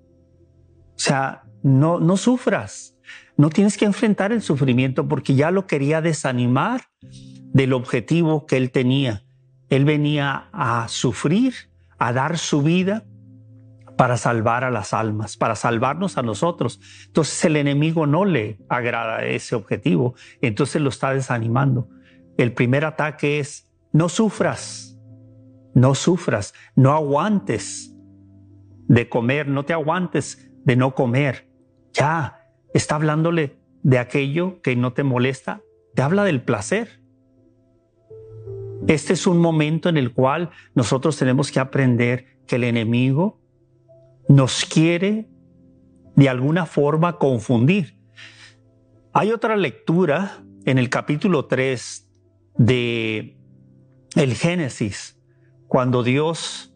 o 0.95 0.99
sea, 0.99 1.45
no, 1.63 1.99
no 1.99 2.17
sufras, 2.17 2.97
no 3.41 3.49
tienes 3.49 3.79
que 3.79 3.87
enfrentar 3.87 4.33
el 4.33 4.43
sufrimiento 4.43 5.09
porque 5.09 5.35
ya 5.35 5.51
lo 5.51 5.67
quería 5.67 6.03
desanimar 6.03 6.83
del 7.01 7.73
objetivo 7.73 8.45
que 8.45 8.59
él 8.59 8.71
tenía. 8.71 9.25
Él 9.71 9.87
venía 9.87 10.51
a 10.53 10.87
sufrir, 10.89 11.55
a 11.99 12.13
dar 12.13 12.37
su 12.37 12.61
vida 12.61 13.07
para 13.97 14.19
salvar 14.19 14.63
a 14.65 14.71
las 14.71 14.93
almas, 14.93 15.39
para 15.39 15.57
salvarnos 15.57 16.19
a 16.19 16.23
nosotros. 16.23 16.83
Entonces 17.07 17.43
el 17.47 17.57
enemigo 17.57 18.07
no 18.07 18.27
le 18.27 18.59
agrada 18.69 19.25
ese 19.25 19.55
objetivo, 19.55 20.15
entonces 20.43 20.83
lo 20.83 20.91
está 20.91 21.15
desanimando. 21.15 21.89
El 22.37 22.53
primer 22.53 22.85
ataque 22.85 23.41
es, 23.41 23.73
no 23.91 24.11
sufras, 24.11 24.99
no 25.75 25.95
sufras, 25.95 26.53
no 26.77 26.93
aguantes 26.93 27.97
de 28.87 29.09
comer, 29.09 29.49
no 29.49 29.65
te 29.65 29.73
aguantes 29.73 30.53
de 30.63 30.77
no 30.77 30.95
comer. 30.95 31.49
Ya, 31.95 32.40
está 32.75 32.97
hablándole 32.97 33.57
de 33.83 33.99
aquello 33.99 34.61
que 34.63 34.77
no 34.77 34.93
te 34.93 35.03
molesta, 35.03 35.63
te 35.95 36.03
habla 36.03 36.25
del 36.25 36.43
placer. 36.43 37.01
Este 38.87 39.13
es 39.13 39.27
un 39.27 39.39
momento 39.39 39.89
en 39.89 39.97
el 39.97 40.13
cual 40.13 40.51
nosotros 40.75 41.17
tenemos 41.17 41.51
que 41.51 41.61
aprender 41.61 42.39
que 42.47 42.57
el 42.57 42.65
enemigo 42.65 43.41
nos 44.29 44.65
quiere 44.65 45.29
de 46.17 46.29
alguna 46.29 46.67
forma 46.67 47.19
confundir. 47.19 47.99
Hay 49.13 49.33
otra 49.33 49.57
lectura 49.57 50.43
en 50.65 50.79
el 50.79 50.89
capítulo 50.89 51.47
3 51.47 52.09
de 52.57 53.37
el 54.17 54.35
Génesis, 54.35 55.21
cuando 55.69 56.03
Dios 56.03 56.75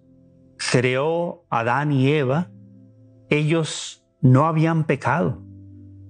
creó 0.70 1.46
a 1.50 1.60
Adán 1.60 1.92
y 1.92 2.12
Eva, 2.12 2.50
ellos 3.28 4.06
no 4.20 4.46
habían 4.46 4.84
pecado 4.84 5.42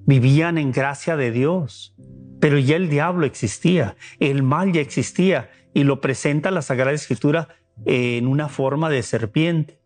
vivían 0.06 0.58
en 0.58 0.72
gracia 0.72 1.16
de 1.16 1.30
Dios. 1.30 1.94
Pero 2.40 2.58
ya 2.58 2.76
el 2.76 2.88
diablo 2.88 3.26
existía, 3.26 3.96
el 4.20 4.42
mal 4.42 4.72
ya 4.72 4.80
existía 4.80 5.50
y 5.72 5.84
lo 5.84 6.00
presenta 6.00 6.50
la 6.50 6.62
Sagrada 6.62 6.92
Escritura 6.92 7.48
en 7.86 8.26
una 8.26 8.48
forma 8.48 8.90
de 8.90 9.02
serpiente. 9.02 9.80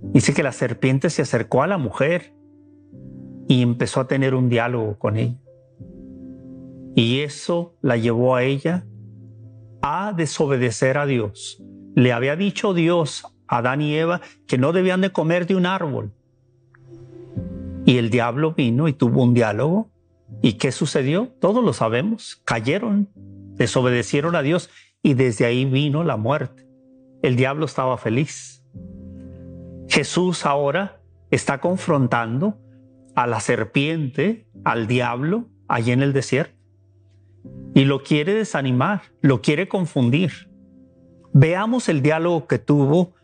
Dice 0.00 0.34
que 0.34 0.42
la 0.42 0.52
serpiente 0.52 1.10
se 1.10 1.22
acercó 1.22 1.62
a 1.62 1.66
la 1.66 1.78
mujer 1.78 2.34
y 3.48 3.62
empezó 3.62 4.00
a 4.00 4.08
tener 4.08 4.34
un 4.34 4.48
diálogo 4.48 4.98
con 4.98 5.16
ella. 5.16 5.38
Y 6.94 7.20
eso 7.20 7.76
la 7.80 7.96
llevó 7.96 8.36
a 8.36 8.42
ella 8.42 8.84
a 9.80 10.12
desobedecer 10.12 10.98
a 10.98 11.06
Dios. 11.06 11.62
Le 11.94 12.12
había 12.12 12.36
dicho 12.36 12.74
Dios 12.74 13.24
a 13.46 13.58
Adán 13.58 13.80
y 13.80 13.94
Eva 13.94 14.20
que 14.46 14.58
no 14.58 14.72
debían 14.72 15.00
de 15.00 15.10
comer 15.10 15.46
de 15.46 15.54
un 15.54 15.66
árbol, 15.66 16.12
y 17.84 17.98
el 17.98 18.10
diablo 18.10 18.54
vino 18.54 18.88
y 18.88 18.92
tuvo 18.92 19.22
un 19.22 19.34
diálogo. 19.34 19.90
¿Y 20.40 20.54
qué 20.54 20.72
sucedió? 20.72 21.28
Todos 21.40 21.64
lo 21.64 21.72
sabemos. 21.72 22.40
Cayeron, 22.44 23.08
desobedecieron 23.14 24.36
a 24.36 24.42
Dios 24.42 24.70
y 25.02 25.14
desde 25.14 25.44
ahí 25.44 25.64
vino 25.64 26.04
la 26.04 26.16
muerte. 26.16 26.66
El 27.22 27.36
diablo 27.36 27.66
estaba 27.66 27.98
feliz. 27.98 28.64
Jesús 29.88 30.46
ahora 30.46 31.02
está 31.30 31.58
confrontando 31.58 32.58
a 33.14 33.26
la 33.26 33.40
serpiente, 33.40 34.48
al 34.64 34.86
diablo, 34.86 35.48
allí 35.68 35.92
en 35.92 36.02
el 36.02 36.12
desierto. 36.12 36.56
Y 37.74 37.84
lo 37.84 38.02
quiere 38.02 38.34
desanimar, 38.34 39.02
lo 39.20 39.42
quiere 39.42 39.68
confundir. 39.68 40.50
Veamos 41.32 41.88
el 41.88 42.02
diálogo 42.02 42.46
que 42.46 42.58
tuvo 42.58 43.14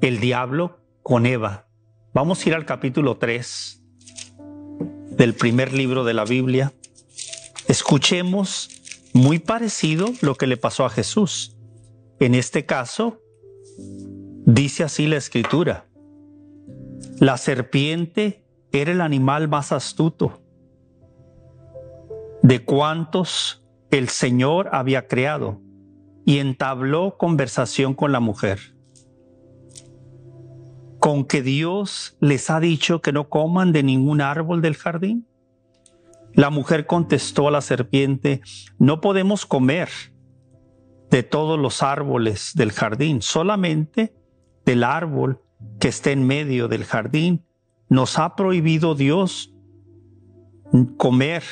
el 0.00 0.18
diablo 0.18 0.80
con 1.02 1.26
Eva. 1.26 1.66
Vamos 2.14 2.44
a 2.44 2.48
ir 2.48 2.54
al 2.54 2.64
capítulo 2.64 3.16
3 3.16 3.81
del 5.16 5.34
primer 5.34 5.72
libro 5.72 6.04
de 6.04 6.14
la 6.14 6.24
Biblia, 6.24 6.72
escuchemos 7.68 8.70
muy 9.12 9.38
parecido 9.38 10.06
lo 10.20 10.34
que 10.36 10.46
le 10.46 10.56
pasó 10.56 10.84
a 10.84 10.90
Jesús. 10.90 11.56
En 12.18 12.34
este 12.34 12.66
caso, 12.66 13.20
dice 14.46 14.84
así 14.84 15.06
la 15.06 15.16
escritura, 15.16 15.86
la 17.18 17.36
serpiente 17.36 18.44
era 18.72 18.92
el 18.92 19.00
animal 19.00 19.48
más 19.48 19.72
astuto 19.72 20.42
de 22.42 22.64
cuantos 22.64 23.64
el 23.90 24.08
Señor 24.08 24.70
había 24.72 25.06
creado 25.06 25.60
y 26.24 26.38
entabló 26.38 27.16
conversación 27.18 27.94
con 27.94 28.12
la 28.12 28.20
mujer 28.20 28.74
con 31.02 31.24
que 31.24 31.42
Dios 31.42 32.16
les 32.20 32.48
ha 32.48 32.60
dicho 32.60 33.02
que 33.02 33.10
no 33.10 33.28
coman 33.28 33.72
de 33.72 33.82
ningún 33.82 34.20
árbol 34.20 34.62
del 34.62 34.76
jardín? 34.76 35.26
La 36.32 36.48
mujer 36.48 36.86
contestó 36.86 37.48
a 37.48 37.50
la 37.50 37.60
serpiente, 37.60 38.40
no 38.78 39.00
podemos 39.00 39.44
comer 39.44 39.88
de 41.10 41.24
todos 41.24 41.58
los 41.58 41.82
árboles 41.82 42.52
del 42.54 42.70
jardín, 42.70 43.20
solamente 43.20 44.14
del 44.64 44.84
árbol 44.84 45.42
que 45.80 45.88
está 45.88 46.12
en 46.12 46.24
medio 46.24 46.68
del 46.68 46.84
jardín. 46.84 47.44
Nos 47.88 48.20
ha 48.20 48.36
prohibido 48.36 48.94
Dios 48.94 49.52
comer, 50.98 51.42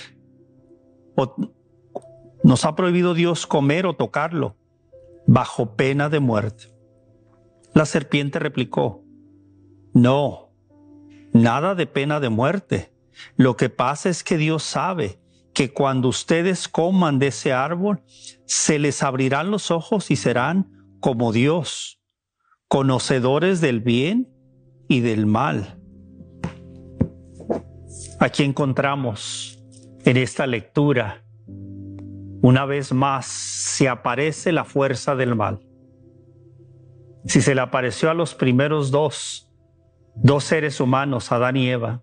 o, 1.17 1.35
nos 2.45 2.65
ha 2.65 2.77
prohibido 2.77 3.15
Dios 3.15 3.49
comer 3.49 3.85
o 3.87 3.97
tocarlo 3.97 4.55
bajo 5.27 5.75
pena 5.75 6.09
de 6.09 6.21
muerte. 6.21 6.67
La 7.75 7.85
serpiente 7.85 8.39
replicó, 8.39 9.10
no, 9.93 10.53
nada 11.33 11.75
de 11.75 11.87
pena 11.87 12.21
de 12.21 12.29
muerte. 12.29 12.93
Lo 13.37 13.57
que 13.57 13.69
pasa 13.69 14.09
es 14.09 14.25
que 14.25 14.37
Dios 14.37 14.63
sabe 14.63 15.21
que 15.53 15.73
cuando 15.73 16.09
ustedes 16.09 16.69
coman 16.69 17.19
de 17.19 17.29
ese 17.29 17.53
árbol, 17.53 18.03
se 18.47 18.79
les 18.79 19.03
abrirán 19.03 19.51
los 19.51 19.71
ojos 19.71 20.11
y 20.11 20.17
serán 20.17 20.97
como 21.01 21.33
Dios, 21.33 22.01
conocedores 22.69 23.61
del 23.61 23.81
bien 23.81 24.29
y 24.89 25.01
del 25.01 25.27
mal. 25.27 25.79
Aquí 28.21 28.45
encontramos 28.45 29.59
en 30.05 30.17
esta 30.17 30.47
lectura, 30.47 31.25
una 32.43 32.65
vez 32.65 32.93
más, 32.93 33.27
se 33.27 33.89
aparece 33.89 34.53
la 34.53 34.65
fuerza 34.65 35.15
del 35.15 35.35
mal. 35.35 35.61
Si 37.27 37.43
se 37.43 37.55
le 37.55 37.61
apareció 37.61 38.11
a 38.11 38.15
los 38.15 38.35
primeros 38.35 38.91
dos, 38.91 39.50
dos 40.15 40.45
seres 40.45 40.81
humanos, 40.81 41.33
Adán 41.33 41.57
y 41.57 41.69
Eva, 41.69 42.03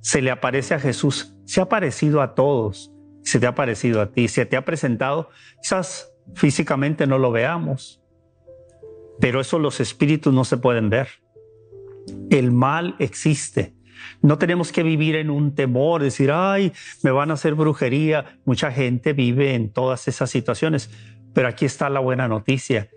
se 0.00 0.22
le 0.22 0.30
aparece 0.30 0.74
a 0.74 0.80
Jesús, 0.80 1.34
se 1.44 1.60
ha 1.60 1.68
parecido 1.68 2.22
a 2.22 2.34
todos, 2.34 2.92
se 3.22 3.40
te 3.40 3.46
ha 3.46 3.54
parecido 3.54 4.00
a 4.00 4.12
ti, 4.12 4.28
se 4.28 4.46
te 4.46 4.56
ha 4.56 4.64
presentado, 4.64 5.30
quizás 5.60 6.12
físicamente 6.34 7.06
no 7.06 7.18
lo 7.18 7.32
veamos, 7.32 8.02
pero 9.20 9.40
eso 9.40 9.58
los 9.58 9.80
espíritus 9.80 10.32
no 10.32 10.44
se 10.44 10.58
pueden 10.58 10.90
ver. 10.90 11.08
El 12.30 12.52
mal 12.52 12.94
existe. 12.98 13.74
No 14.22 14.38
tenemos 14.38 14.72
que 14.72 14.82
vivir 14.82 15.16
en 15.16 15.30
un 15.30 15.54
temor, 15.54 16.02
decir, 16.02 16.30
ay, 16.30 16.72
me 17.02 17.10
van 17.10 17.30
a 17.30 17.34
hacer 17.34 17.54
brujería. 17.54 18.38
Mucha 18.44 18.70
gente 18.70 19.12
vive 19.12 19.54
en 19.54 19.72
todas 19.72 20.06
esas 20.06 20.30
situaciones, 20.30 20.90
pero 21.32 21.48
aquí 21.48 21.64
está 21.64 21.88
la 21.90 22.00
buena 22.00 22.28
noticia. 22.28 22.90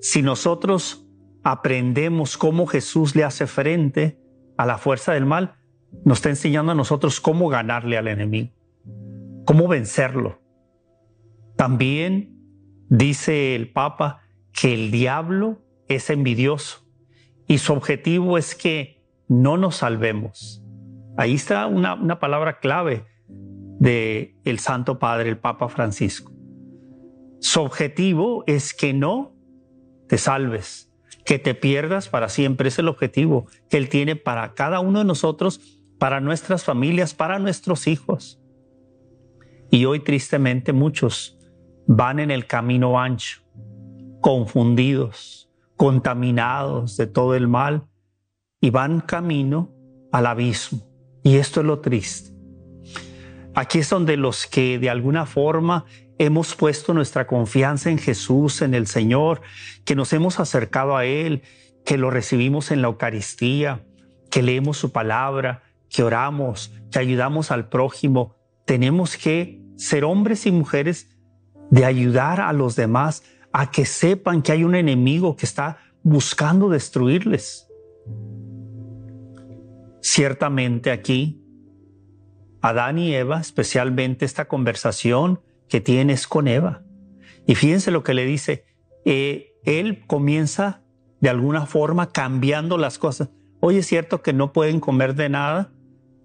Si 0.00 0.22
nosotros 0.22 1.07
aprendemos 1.42 2.36
cómo 2.36 2.66
Jesús 2.66 3.14
le 3.14 3.24
hace 3.24 3.46
frente 3.46 4.18
a 4.56 4.66
la 4.66 4.78
fuerza 4.78 5.12
del 5.12 5.26
mal, 5.26 5.56
nos 6.04 6.18
está 6.18 6.30
enseñando 6.30 6.72
a 6.72 6.74
nosotros 6.74 7.20
cómo 7.20 7.48
ganarle 7.48 7.96
al 7.96 8.08
enemigo, 8.08 8.52
cómo 9.44 9.68
vencerlo. 9.68 10.40
También 11.56 12.36
dice 12.88 13.54
el 13.54 13.72
Papa 13.72 14.20
que 14.52 14.74
el 14.74 14.90
diablo 14.90 15.62
es 15.88 16.10
envidioso 16.10 16.86
y 17.46 17.58
su 17.58 17.72
objetivo 17.72 18.38
es 18.38 18.54
que 18.54 19.02
no 19.28 19.56
nos 19.56 19.76
salvemos. 19.76 20.62
Ahí 21.16 21.34
está 21.34 21.66
una, 21.66 21.94
una 21.94 22.18
palabra 22.20 22.60
clave 22.60 23.06
de 23.28 24.36
el 24.44 24.58
Santo 24.58 24.98
Padre, 24.98 25.30
el 25.30 25.38
Papa 25.38 25.68
Francisco. 25.68 26.32
Su 27.40 27.62
objetivo 27.62 28.44
es 28.46 28.74
que 28.74 28.92
no 28.92 29.34
te 30.08 30.18
salves, 30.18 30.87
que 31.28 31.38
te 31.38 31.54
pierdas 31.54 32.08
para 32.08 32.30
siempre. 32.30 32.70
Es 32.70 32.78
el 32.78 32.88
objetivo 32.88 33.46
que 33.68 33.76
Él 33.76 33.90
tiene 33.90 34.16
para 34.16 34.54
cada 34.54 34.80
uno 34.80 35.00
de 35.00 35.04
nosotros 35.04 35.60
para 35.98 36.20
nuestras 36.20 36.64
familias, 36.64 37.12
para 37.12 37.38
nuestros 37.38 37.86
hijos. 37.86 38.40
Y 39.70 39.84
hoy 39.84 40.00
tristemente 40.00 40.72
muchos 40.72 41.38
van 41.86 42.18
en 42.18 42.30
el 42.30 42.46
camino 42.46 42.98
ancho, 42.98 43.42
confundidos, 44.22 45.50
contaminados 45.76 46.96
de 46.96 47.06
todo 47.06 47.34
el 47.34 47.46
mal 47.46 47.86
y 48.62 48.70
van 48.70 49.02
camino 49.02 49.70
al 50.10 50.24
abismo. 50.24 50.80
Y 51.22 51.36
esto 51.36 51.60
es 51.60 51.66
lo 51.66 51.80
triste. 51.80 52.30
Aquí 53.54 53.80
es 53.80 53.90
donde 53.90 54.16
los 54.16 54.46
que 54.46 54.78
de 54.78 54.88
alguna 54.88 55.26
forma 55.26 55.84
hemos 56.18 56.54
puesto 56.54 56.94
nuestra 56.94 57.26
confianza 57.26 57.90
en 57.90 57.98
Jesús, 57.98 58.62
en 58.62 58.74
el 58.74 58.86
Señor, 58.86 59.40
que 59.84 59.94
nos 59.94 60.12
hemos 60.12 60.40
acercado 60.40 60.96
a 60.96 61.04
Él, 61.04 61.42
que 61.84 61.96
lo 61.96 62.10
recibimos 62.10 62.70
en 62.70 62.82
la 62.82 62.88
Eucaristía, 62.88 63.84
que 64.30 64.42
leemos 64.42 64.76
su 64.76 64.92
palabra, 64.92 65.62
que 65.88 66.02
oramos, 66.02 66.72
que 66.90 66.98
ayudamos 66.98 67.50
al 67.50 67.68
prójimo, 67.68 68.36
tenemos 68.64 69.16
que 69.16 69.62
ser 69.76 70.04
hombres 70.04 70.44
y 70.44 70.52
mujeres 70.52 71.08
de 71.70 71.84
ayudar 71.84 72.40
a 72.40 72.52
los 72.52 72.76
demás 72.76 73.22
a 73.52 73.70
que 73.70 73.86
sepan 73.86 74.42
que 74.42 74.52
hay 74.52 74.64
un 74.64 74.74
enemigo 74.74 75.36
que 75.36 75.46
está 75.46 75.78
buscando 76.02 76.68
destruirles. 76.68 77.66
Ciertamente 80.00 80.90
aquí, 80.90 81.42
Adán 82.60 82.98
y 82.98 83.14
Eva, 83.14 83.40
especialmente 83.40 84.24
esta 84.24 84.46
conversación 84.46 85.40
que 85.68 85.80
tienes 85.80 86.26
con 86.26 86.48
Eva. 86.48 86.82
Y 87.46 87.54
fíjense 87.54 87.90
lo 87.90 88.02
que 88.02 88.14
le 88.14 88.24
dice, 88.24 88.64
eh, 89.04 89.54
él 89.64 90.04
comienza 90.06 90.82
de 91.20 91.28
alguna 91.28 91.66
forma 91.66 92.10
cambiando 92.10 92.78
las 92.78 92.98
cosas. 92.98 93.30
Oye, 93.60 93.78
es 93.78 93.86
cierto 93.86 94.22
que 94.22 94.32
no 94.32 94.52
pueden 94.52 94.80
comer 94.80 95.14
de 95.14 95.28
nada, 95.28 95.72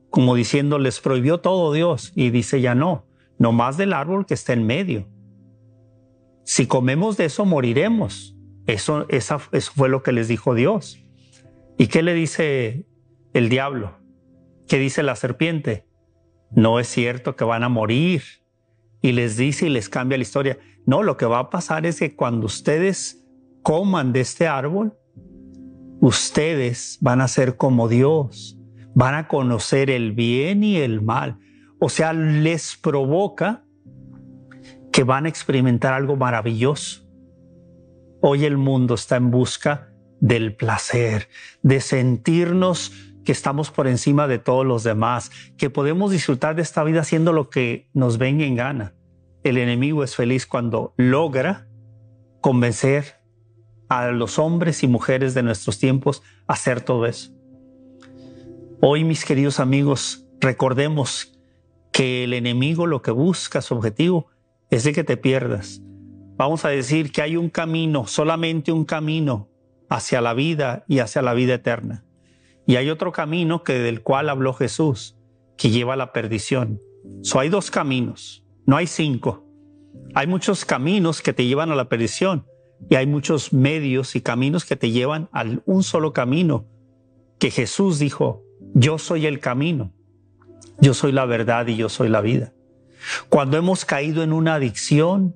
como 0.09 0.35
diciendo, 0.35 0.77
les 0.79 0.99
prohibió 0.99 1.39
todo 1.39 1.73
Dios. 1.73 2.11
Y 2.15 2.29
dice, 2.29 2.61
ya 2.61 2.75
no, 2.75 3.05
no 3.39 3.51
más 3.51 3.77
del 3.77 3.93
árbol 3.93 4.25
que 4.25 4.33
está 4.33 4.53
en 4.53 4.65
medio. 4.65 5.07
Si 6.43 6.67
comemos 6.67 7.17
de 7.17 7.25
eso, 7.25 7.45
moriremos. 7.45 8.35
Eso, 8.67 9.07
eso 9.09 9.39
fue 9.39 9.89
lo 9.89 10.03
que 10.03 10.11
les 10.11 10.27
dijo 10.27 10.53
Dios. 10.53 11.03
¿Y 11.77 11.87
qué 11.87 12.03
le 12.03 12.13
dice 12.13 12.85
el 13.33 13.49
diablo? 13.49 13.97
¿Qué 14.67 14.77
dice 14.77 15.03
la 15.03 15.15
serpiente? 15.15 15.87
No 16.51 16.79
es 16.79 16.87
cierto 16.87 17.35
que 17.35 17.43
van 17.43 17.63
a 17.63 17.69
morir. 17.69 18.21
Y 19.03 19.11
les 19.11 19.37
dice 19.37 19.67
y 19.67 19.69
les 19.69 19.87
cambia 19.87 20.17
la 20.17 20.23
historia. 20.23 20.57
No, 20.87 21.03
lo 21.03 21.15
que 21.15 21.27
va 21.27 21.37
a 21.37 21.49
pasar 21.51 21.85
es 21.85 21.99
que 21.99 22.15
cuando 22.15 22.47
ustedes 22.47 23.23
coman 23.61 24.13
de 24.13 24.21
este 24.21 24.47
árbol, 24.47 24.97
ustedes 26.01 26.97
van 27.01 27.21
a 27.21 27.27
ser 27.27 27.55
como 27.55 27.87
Dios 27.87 28.57
van 28.93 29.15
a 29.15 29.27
conocer 29.27 29.89
el 29.89 30.11
bien 30.11 30.63
y 30.63 30.77
el 30.77 31.01
mal. 31.01 31.37
O 31.79 31.89
sea, 31.89 32.13
les 32.13 32.77
provoca 32.77 33.65
que 34.91 35.03
van 35.03 35.25
a 35.25 35.29
experimentar 35.29 35.93
algo 35.93 36.15
maravilloso. 36.15 37.01
Hoy 38.21 38.45
el 38.45 38.57
mundo 38.57 38.93
está 38.93 39.17
en 39.17 39.31
busca 39.31 39.89
del 40.19 40.55
placer, 40.55 41.27
de 41.61 41.81
sentirnos 41.81 42.93
que 43.23 43.31
estamos 43.31 43.71
por 43.71 43.87
encima 43.87 44.27
de 44.27 44.39
todos 44.39 44.65
los 44.65 44.83
demás, 44.83 45.31
que 45.57 45.69
podemos 45.69 46.11
disfrutar 46.11 46.55
de 46.55 46.61
esta 46.61 46.83
vida 46.83 47.01
haciendo 47.01 47.33
lo 47.33 47.49
que 47.49 47.89
nos 47.93 48.17
venga 48.17 48.45
en 48.45 48.55
gana. 48.55 48.93
El 49.43 49.57
enemigo 49.57 50.03
es 50.03 50.15
feliz 50.15 50.45
cuando 50.45 50.93
logra 50.97 51.67
convencer 52.41 53.21
a 53.89 54.07
los 54.07 54.39
hombres 54.39 54.83
y 54.83 54.87
mujeres 54.87 55.33
de 55.33 55.43
nuestros 55.43 55.79
tiempos 55.79 56.23
a 56.47 56.53
hacer 56.53 56.81
todo 56.81 57.05
eso. 57.05 57.31
Hoy, 58.81 59.03
mis 59.03 59.23
queridos 59.23 59.59
amigos, 59.59 60.25
recordemos 60.41 61.39
que 61.91 62.23
el 62.25 62.33
enemigo 62.33 62.87
lo 62.87 63.01
que 63.01 63.11
busca, 63.11 63.61
su 63.61 63.75
objetivo, 63.75 64.27
es 64.69 64.83
de 64.83 64.93
que 64.93 65.03
te 65.03 65.15
pierdas. 65.15 65.81
Vamos 66.35 66.65
a 66.65 66.69
decir 66.69 67.11
que 67.11 67.21
hay 67.21 67.37
un 67.37 67.49
camino, 67.49 68.07
solamente 68.07 68.71
un 68.71 68.85
camino 68.85 69.47
hacia 69.89 70.19
la 70.19 70.33
vida 70.33 70.83
y 70.87 70.99
hacia 70.99 71.21
la 71.21 71.33
vida 71.33 71.53
eterna. 71.53 72.02
Y 72.65 72.77
hay 72.77 72.89
otro 72.89 73.11
camino 73.11 73.63
que 73.63 73.73
del 73.73 74.01
cual 74.01 74.29
habló 74.29 74.53
Jesús, 74.53 75.17
que 75.57 75.69
lleva 75.69 75.93
a 75.93 75.97
la 75.97 76.13
perdición. 76.13 76.81
So, 77.21 77.39
hay 77.39 77.49
dos 77.49 77.71
caminos, 77.71 78.45
no 78.65 78.77
hay 78.77 78.87
cinco. 78.87 79.45
Hay 80.15 80.27
muchos 80.27 80.65
caminos 80.65 81.21
que 81.21 81.33
te 81.33 81.45
llevan 81.45 81.71
a 81.71 81.75
la 81.75 81.89
perdición 81.89 82.45
y 82.89 82.95
hay 82.95 83.07
muchos 83.07 83.53
medios 83.53 84.15
y 84.15 84.21
caminos 84.21 84.65
que 84.65 84.75
te 84.75 84.91
llevan 84.91 85.29
a 85.31 85.45
un 85.65 85.83
solo 85.83 86.13
camino 86.13 86.65
que 87.39 87.51
Jesús 87.51 87.99
dijo, 87.99 88.43
yo 88.73 88.97
soy 88.97 89.25
el 89.25 89.39
camino, 89.39 89.93
yo 90.79 90.93
soy 90.93 91.11
la 91.11 91.25
verdad 91.25 91.67
y 91.67 91.75
yo 91.75 91.89
soy 91.89 92.09
la 92.09 92.21
vida. 92.21 92.53
Cuando 93.29 93.57
hemos 93.57 93.85
caído 93.85 94.23
en 94.23 94.33
una 94.33 94.55
adicción, 94.55 95.35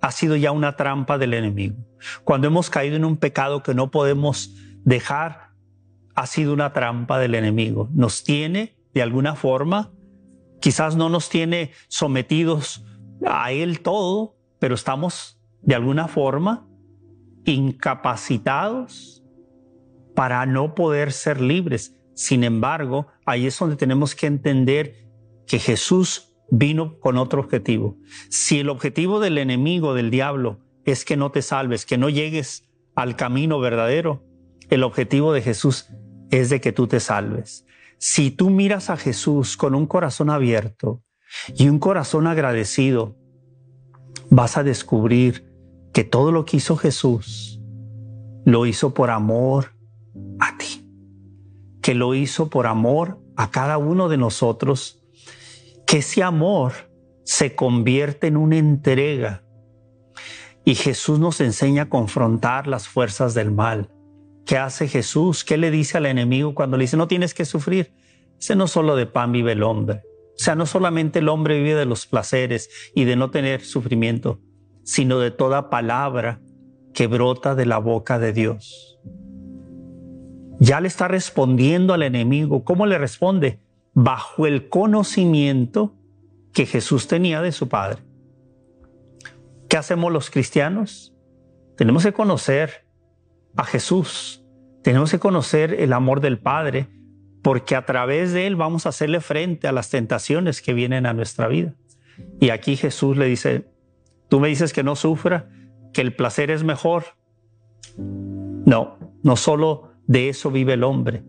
ha 0.00 0.10
sido 0.10 0.36
ya 0.36 0.50
una 0.52 0.76
trampa 0.76 1.16
del 1.16 1.34
enemigo. 1.34 1.76
Cuando 2.24 2.48
hemos 2.48 2.70
caído 2.70 2.96
en 2.96 3.04
un 3.04 3.16
pecado 3.16 3.62
que 3.62 3.74
no 3.74 3.90
podemos 3.90 4.54
dejar, 4.84 5.51
ha 6.14 6.26
sido 6.26 6.52
una 6.52 6.72
trampa 6.72 7.18
del 7.18 7.34
enemigo. 7.34 7.88
Nos 7.92 8.24
tiene, 8.24 8.76
de 8.94 9.02
alguna 9.02 9.34
forma, 9.34 9.92
quizás 10.60 10.96
no 10.96 11.08
nos 11.08 11.28
tiene 11.28 11.72
sometidos 11.88 12.84
a 13.26 13.52
él 13.52 13.80
todo, 13.80 14.36
pero 14.58 14.74
estamos, 14.74 15.40
de 15.62 15.74
alguna 15.74 16.08
forma, 16.08 16.66
incapacitados 17.44 19.22
para 20.14 20.46
no 20.46 20.74
poder 20.74 21.12
ser 21.12 21.40
libres. 21.40 21.96
Sin 22.14 22.44
embargo, 22.44 23.06
ahí 23.24 23.46
es 23.46 23.58
donde 23.58 23.76
tenemos 23.76 24.14
que 24.14 24.26
entender 24.26 25.08
que 25.46 25.58
Jesús 25.58 26.34
vino 26.50 26.98
con 27.00 27.16
otro 27.16 27.40
objetivo. 27.40 27.96
Si 28.28 28.60
el 28.60 28.68
objetivo 28.68 29.20
del 29.20 29.38
enemigo, 29.38 29.94
del 29.94 30.10
diablo, 30.10 30.60
es 30.84 31.04
que 31.04 31.16
no 31.16 31.30
te 31.30 31.42
salves, 31.42 31.86
que 31.86 31.98
no 31.98 32.08
llegues 32.08 32.68
al 32.94 33.16
camino 33.16 33.58
verdadero. 33.58 34.22
El 34.68 34.84
objetivo 34.84 35.32
de 35.32 35.42
Jesús 35.42 35.88
es 36.32 36.50
de 36.50 36.60
que 36.60 36.72
tú 36.72 36.88
te 36.88 36.98
salves. 36.98 37.66
Si 37.98 38.30
tú 38.32 38.50
miras 38.50 38.90
a 38.90 38.96
Jesús 38.96 39.56
con 39.56 39.76
un 39.76 39.86
corazón 39.86 40.30
abierto 40.30 41.02
y 41.54 41.68
un 41.68 41.78
corazón 41.78 42.26
agradecido, 42.26 43.16
vas 44.28 44.56
a 44.56 44.64
descubrir 44.64 45.52
que 45.92 46.02
todo 46.02 46.32
lo 46.32 46.44
que 46.44 46.56
hizo 46.56 46.76
Jesús 46.76 47.60
lo 48.44 48.66
hizo 48.66 48.94
por 48.94 49.10
amor 49.10 49.76
a 50.40 50.56
ti, 50.56 50.88
que 51.80 51.94
lo 51.94 52.14
hizo 52.14 52.48
por 52.48 52.66
amor 52.66 53.20
a 53.36 53.50
cada 53.50 53.78
uno 53.78 54.08
de 54.08 54.16
nosotros, 54.16 55.04
que 55.86 55.98
ese 55.98 56.22
amor 56.22 56.72
se 57.24 57.54
convierte 57.54 58.26
en 58.26 58.36
una 58.38 58.56
entrega 58.56 59.44
y 60.64 60.74
Jesús 60.76 61.18
nos 61.18 61.40
enseña 61.40 61.82
a 61.82 61.88
confrontar 61.88 62.66
las 62.66 62.88
fuerzas 62.88 63.34
del 63.34 63.52
mal. 63.52 63.91
¿Qué 64.52 64.58
hace 64.58 64.86
Jesús? 64.86 65.44
¿Qué 65.44 65.56
le 65.56 65.70
dice 65.70 65.96
al 65.96 66.04
enemigo 66.04 66.54
cuando 66.54 66.76
le 66.76 66.84
dice 66.84 66.98
no 66.98 67.08
tienes 67.08 67.32
que 67.32 67.46
sufrir? 67.46 67.94
Ese 68.38 68.54
no 68.54 68.66
solo 68.66 68.96
de 68.96 69.06
pan 69.06 69.32
vive 69.32 69.52
el 69.52 69.62
hombre. 69.62 70.02
O 70.04 70.36
sea, 70.36 70.54
no 70.54 70.66
solamente 70.66 71.20
el 71.20 71.30
hombre 71.30 71.56
vive 71.56 71.74
de 71.74 71.86
los 71.86 72.04
placeres 72.04 72.68
y 72.94 73.04
de 73.04 73.16
no 73.16 73.30
tener 73.30 73.62
sufrimiento, 73.62 74.40
sino 74.84 75.20
de 75.20 75.30
toda 75.30 75.70
palabra 75.70 76.42
que 76.92 77.06
brota 77.06 77.54
de 77.54 77.64
la 77.64 77.78
boca 77.78 78.18
de 78.18 78.34
Dios. 78.34 79.00
Ya 80.60 80.82
le 80.82 80.88
está 80.88 81.08
respondiendo 81.08 81.94
al 81.94 82.02
enemigo. 82.02 82.62
¿Cómo 82.62 82.84
le 82.84 82.98
responde? 82.98 83.58
Bajo 83.94 84.46
el 84.46 84.68
conocimiento 84.68 85.94
que 86.52 86.66
Jesús 86.66 87.08
tenía 87.08 87.40
de 87.40 87.52
su 87.52 87.70
Padre. 87.70 88.02
¿Qué 89.70 89.78
hacemos 89.78 90.12
los 90.12 90.28
cristianos? 90.28 91.14
Tenemos 91.74 92.04
que 92.04 92.12
conocer 92.12 92.84
a 93.56 93.64
Jesús, 93.64 94.41
tenemos 94.82 95.10
que 95.10 95.18
conocer 95.18 95.74
el 95.74 95.92
amor 95.92 96.20
del 96.20 96.38
Padre, 96.38 96.88
porque 97.42 97.74
a 97.76 97.86
través 97.86 98.32
de 98.32 98.46
Él 98.46 98.56
vamos 98.56 98.86
a 98.86 98.90
hacerle 98.90 99.20
frente 99.20 99.68
a 99.68 99.72
las 99.72 99.90
tentaciones 99.90 100.62
que 100.62 100.74
vienen 100.74 101.06
a 101.06 101.12
nuestra 101.12 101.48
vida. 101.48 101.74
Y 102.40 102.50
aquí 102.50 102.76
Jesús 102.76 103.16
le 103.16 103.26
dice, 103.26 103.66
tú 104.28 104.40
me 104.40 104.48
dices 104.48 104.72
que 104.72 104.82
no 104.82 104.96
sufra, 104.96 105.48
que 105.92 106.00
el 106.00 106.14
placer 106.14 106.50
es 106.50 106.64
mejor. 106.64 107.04
No, 107.96 108.98
no 109.22 109.36
solo 109.36 109.92
de 110.06 110.28
eso 110.28 110.50
vive 110.50 110.74
el 110.74 110.84
hombre, 110.84 111.24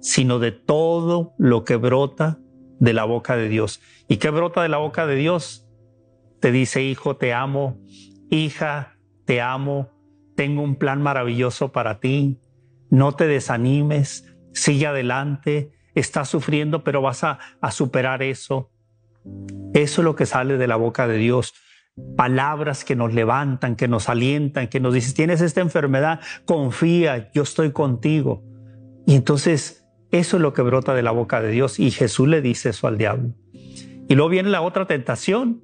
sino 0.00 0.38
de 0.38 0.52
todo 0.52 1.34
lo 1.38 1.64
que 1.64 1.76
brota 1.76 2.38
de 2.78 2.92
la 2.92 3.04
boca 3.04 3.36
de 3.36 3.48
Dios. 3.48 3.80
¿Y 4.08 4.16
qué 4.18 4.30
brota 4.30 4.62
de 4.62 4.68
la 4.68 4.78
boca 4.78 5.06
de 5.06 5.16
Dios? 5.16 5.66
Te 6.40 6.52
dice, 6.52 6.82
hijo, 6.82 7.16
te 7.16 7.32
amo, 7.32 7.78
hija, 8.30 8.96
te 9.24 9.40
amo, 9.40 9.90
tengo 10.34 10.62
un 10.62 10.76
plan 10.76 11.02
maravilloso 11.02 11.72
para 11.72 11.98
ti, 11.98 12.38
no 12.96 13.12
te 13.12 13.26
desanimes, 13.26 14.24
sigue 14.54 14.86
adelante, 14.86 15.70
estás 15.94 16.30
sufriendo, 16.30 16.82
pero 16.82 17.02
vas 17.02 17.24
a, 17.24 17.38
superar 17.70 18.22
eso. 18.22 18.70
Eso 19.74 20.00
es 20.00 20.04
lo 20.04 20.16
que 20.16 20.24
sale 20.24 20.56
de 20.56 20.66
la 20.66 20.76
boca 20.76 21.06
de 21.06 21.18
Dios. 21.18 21.52
Palabras 22.16 22.86
que 22.86 22.96
nos 22.96 23.12
levantan, 23.12 23.76
que 23.76 23.86
nos 23.86 24.08
alientan, 24.08 24.68
que 24.68 24.80
nos 24.80 24.94
dicen, 24.94 25.12
tienes 25.12 25.42
esta 25.42 25.60
enfermedad, 25.60 26.20
confía, 26.46 27.30
yo 27.34 27.42
estoy 27.42 27.70
contigo. 27.70 28.42
Y 29.06 29.14
entonces 29.14 29.86
eso 30.10 30.38
es 30.38 30.42
lo 30.42 30.54
que 30.54 30.62
brota 30.62 30.94
de 30.94 31.02
la 31.02 31.10
boca 31.10 31.42
de 31.42 31.50
Dios. 31.50 31.78
Y 31.78 31.90
Jesús 31.90 32.28
le 32.28 32.40
dice 32.40 32.70
eso 32.70 32.86
al 32.86 32.96
diablo. 32.96 33.34
Y 33.52 34.14
luego 34.14 34.30
viene 34.30 34.48
la 34.48 34.62
otra 34.62 34.86
tentación. 34.86 35.62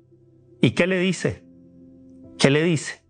¿Y 0.61 0.73
qué 0.73 0.87
le 0.87 0.99
dice? 0.99 1.43
¿Qué 2.39 2.51
le 2.51 2.63
dice? 2.63 3.03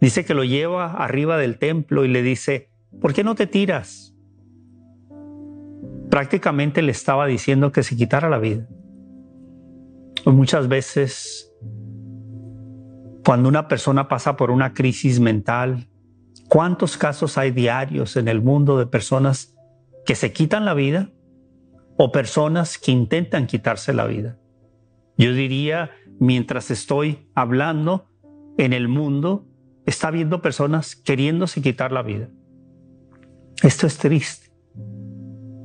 Dice 0.00 0.24
que 0.24 0.32
lo 0.32 0.44
lleva 0.44 0.92
arriba 0.92 1.36
del 1.36 1.58
templo 1.58 2.06
y 2.06 2.08
le 2.08 2.22
dice, 2.22 2.67
¿por 3.00 3.12
qué 3.12 3.24
no 3.24 3.34
te 3.34 3.46
tiras? 3.46 4.14
Prácticamente 6.10 6.82
le 6.82 6.92
estaba 6.92 7.26
diciendo 7.26 7.72
que 7.72 7.82
se 7.82 7.96
quitara 7.96 8.28
la 8.28 8.38
vida. 8.38 8.66
Muchas 10.26 10.68
veces, 10.68 11.52
cuando 13.24 13.48
una 13.48 13.68
persona 13.68 14.08
pasa 14.08 14.36
por 14.36 14.50
una 14.50 14.74
crisis 14.74 15.20
mental, 15.20 15.88
¿cuántos 16.48 16.96
casos 16.96 17.38
hay 17.38 17.50
diarios 17.50 18.16
en 18.16 18.28
el 18.28 18.42
mundo 18.42 18.78
de 18.78 18.86
personas 18.86 19.54
que 20.04 20.14
se 20.14 20.32
quitan 20.32 20.64
la 20.64 20.74
vida 20.74 21.10
o 21.96 22.10
personas 22.10 22.78
que 22.78 22.92
intentan 22.92 23.46
quitarse 23.46 23.92
la 23.92 24.06
vida? 24.06 24.38
Yo 25.16 25.32
diría, 25.32 25.90
mientras 26.18 26.70
estoy 26.70 27.28
hablando 27.34 28.08
en 28.56 28.72
el 28.72 28.88
mundo, 28.88 29.46
está 29.86 30.10
viendo 30.10 30.42
personas 30.42 30.96
queriéndose 30.96 31.62
quitar 31.62 31.92
la 31.92 32.02
vida. 32.02 32.28
Esto 33.62 33.86
es 33.86 33.98
triste. 33.98 34.48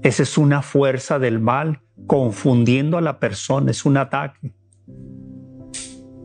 Esa 0.01 0.23
es 0.23 0.37
una 0.37 0.61
fuerza 0.61 1.19
del 1.19 1.39
mal 1.39 1.81
confundiendo 2.07 2.97
a 2.97 3.01
la 3.01 3.19
persona, 3.19 3.71
es 3.71 3.85
un 3.85 3.97
ataque. 3.97 4.53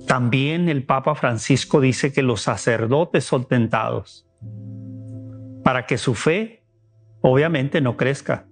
También 0.07 0.69
el 0.69 0.85
Papa 0.85 1.15
Francisco 1.15 1.81
dice 1.81 2.13
que 2.13 2.23
los 2.23 2.41
sacerdotes 2.41 3.25
son 3.25 3.45
tentados 3.45 4.27
para 5.63 5.85
que 5.85 5.99
su 5.99 6.15
fe 6.15 6.65
obviamente 7.21 7.83
no 7.83 7.99
crezca, 7.99 8.47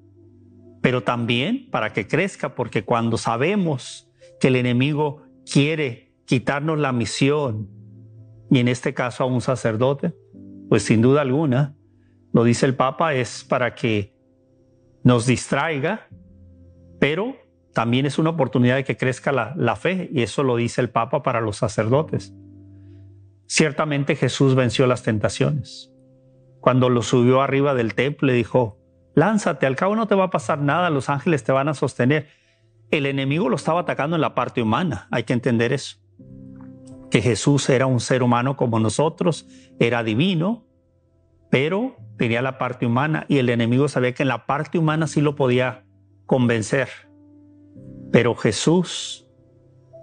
pero 0.83 1.03
también 1.03 1.69
para 1.71 1.95
que 1.95 2.07
crezca, 2.07 2.55
porque 2.55 2.85
cuando 2.85 3.17
sabemos 3.17 4.11
que 4.39 4.49
el 4.49 4.57
enemigo 4.57 5.23
quiere 5.51 6.13
quitarnos 6.27 6.79
la 6.79 6.93
misión, 6.93 7.71
y 8.51 8.59
en 8.59 8.69
este 8.69 8.93
caso 8.93 9.25
a 9.25 9.27
un 9.27 9.41
sacerdote, 9.41 10.15
pues 10.69 10.83
sin 10.83 11.01
duda 11.01 11.23
alguna, 11.23 11.75
lo 12.37 12.45
dice 12.45 12.67
el 12.67 12.77
Papa, 12.77 13.15
es 13.15 13.45
para 13.45 13.75
que 13.75 14.15
nos 15.03 15.25
distraiga, 15.25 16.07
pero 17.01 17.35
también 17.73 18.07
es 18.07 18.19
una 18.19 18.31
oportunidad 18.31 18.77
de 18.77 18.85
que 18.85 18.97
crezca 18.97 19.33
la, 19.33 19.55
la 19.57 19.75
fe, 19.75 20.11
y 20.13 20.21
eso 20.21 20.43
lo 20.43 20.57
dice 20.57 20.83
el 20.83 20.91
Papa 20.91 21.23
para 21.23 21.41
los 21.41 21.57
sacerdotes. 21.57 22.35
Ciertamente 23.47 24.17
Jesús 24.17 24.55
venció 24.55 24.87
las 24.87 25.03
tentaciones. 25.03 25.91
Cuando 26.61 26.91
lo 26.91 27.01
subió 27.01 27.41
arriba 27.41 27.75
del 27.75 27.95
templo, 27.95 28.27
le 28.27 28.35
dijo, 28.35 28.79
lánzate, 29.15 29.65
al 29.65 29.77
cabo 29.77 29.97
no 29.97 30.07
te 30.07 30.15
va 30.15 30.25
a 30.25 30.31
pasar 30.31 30.61
nada, 30.61 30.91
los 30.91 31.09
ángeles 31.09 31.43
te 31.43 31.53
van 31.53 31.69
a 31.69 31.75
sostener 31.75 32.27
el 32.91 33.07
enemigo 33.07 33.49
lo 33.49 33.57
estaba 33.57 33.81
atacando 33.81 34.17
en 34.17 34.23
la 34.23 34.35
parte 34.35 34.63
humana, 34.63 35.09
hay 35.11 35.25
que 35.25 35.33
entender 35.33 35.73
eso. 35.73 35.97
Que 37.11 37.23
Jesús 37.23 37.69
era 37.71 37.87
un 37.87 38.01
ser 38.01 38.23
humano 38.23 38.57
como 38.57 38.79
nosotros, 38.79 39.49
era 39.79 40.05
divino, 40.05 40.67
pero 41.59 41.97
tenía 42.19 42.43
la 42.43 42.59
parte 42.59 42.85
humana 42.85 43.25
y 43.31 43.39
el 43.39 43.49
enemigo 43.49 43.89
sabía 43.89 44.13
que 44.13 44.25
en 44.25 44.29
la 44.29 44.45
parte 44.45 44.77
humana 44.77 45.07
sí 45.07 45.23
lo 45.23 45.37
podía 45.37 45.87
convencer. 46.27 46.91
Pero 48.13 48.35
Jesús 48.35 49.27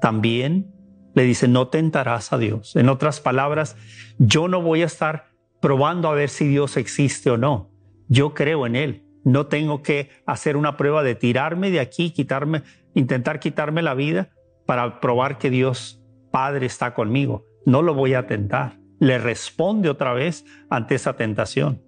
también 0.02 0.74
le 1.14 1.22
dice, 1.22 1.48
no 1.48 1.68
tentarás 1.68 2.34
a 2.34 2.40
Dios. 2.40 2.76
En 2.76 2.90
otras 2.90 3.20
palabras, 3.20 3.78
yo 4.18 4.48
no 4.48 4.64
voy 4.64 4.82
a 4.82 4.88
estar 4.88 5.26
probando 5.62 6.10
a 6.10 6.16
ver 6.16 6.30
si 6.30 6.48
Dios 6.48 6.76
existe 6.76 7.30
o 7.30 7.38
no. 7.38 7.70
Yo 8.08 8.34
creo 8.34 8.66
en 8.66 8.76
Él. 8.76 9.06
No 9.24 9.46
tengo 9.46 9.84
que 9.84 10.10
hacer 10.26 10.58
una 10.58 10.76
prueba 10.76 11.04
de 11.04 11.14
tirarme 11.14 11.70
de 11.70 11.82
aquí, 11.82 12.10
quitarme, 12.10 12.64
intentar 12.96 13.40
quitarme 13.40 13.84
la 13.84 13.94
vida 13.94 14.32
para 14.66 15.00
probar 15.00 15.38
que 15.38 15.52
Dios 15.52 16.04
Padre 16.32 16.66
está 16.66 16.96
conmigo. 16.96 17.46
No 17.64 17.84
lo 17.84 17.94
voy 17.94 18.16
a 18.16 18.26
tentar. 18.26 18.80
Le 19.04 19.18
responde 19.18 19.90
otra 19.90 20.14
vez 20.14 20.46
ante 20.70 20.96
esa 20.96 21.18
tentación. 21.18 21.82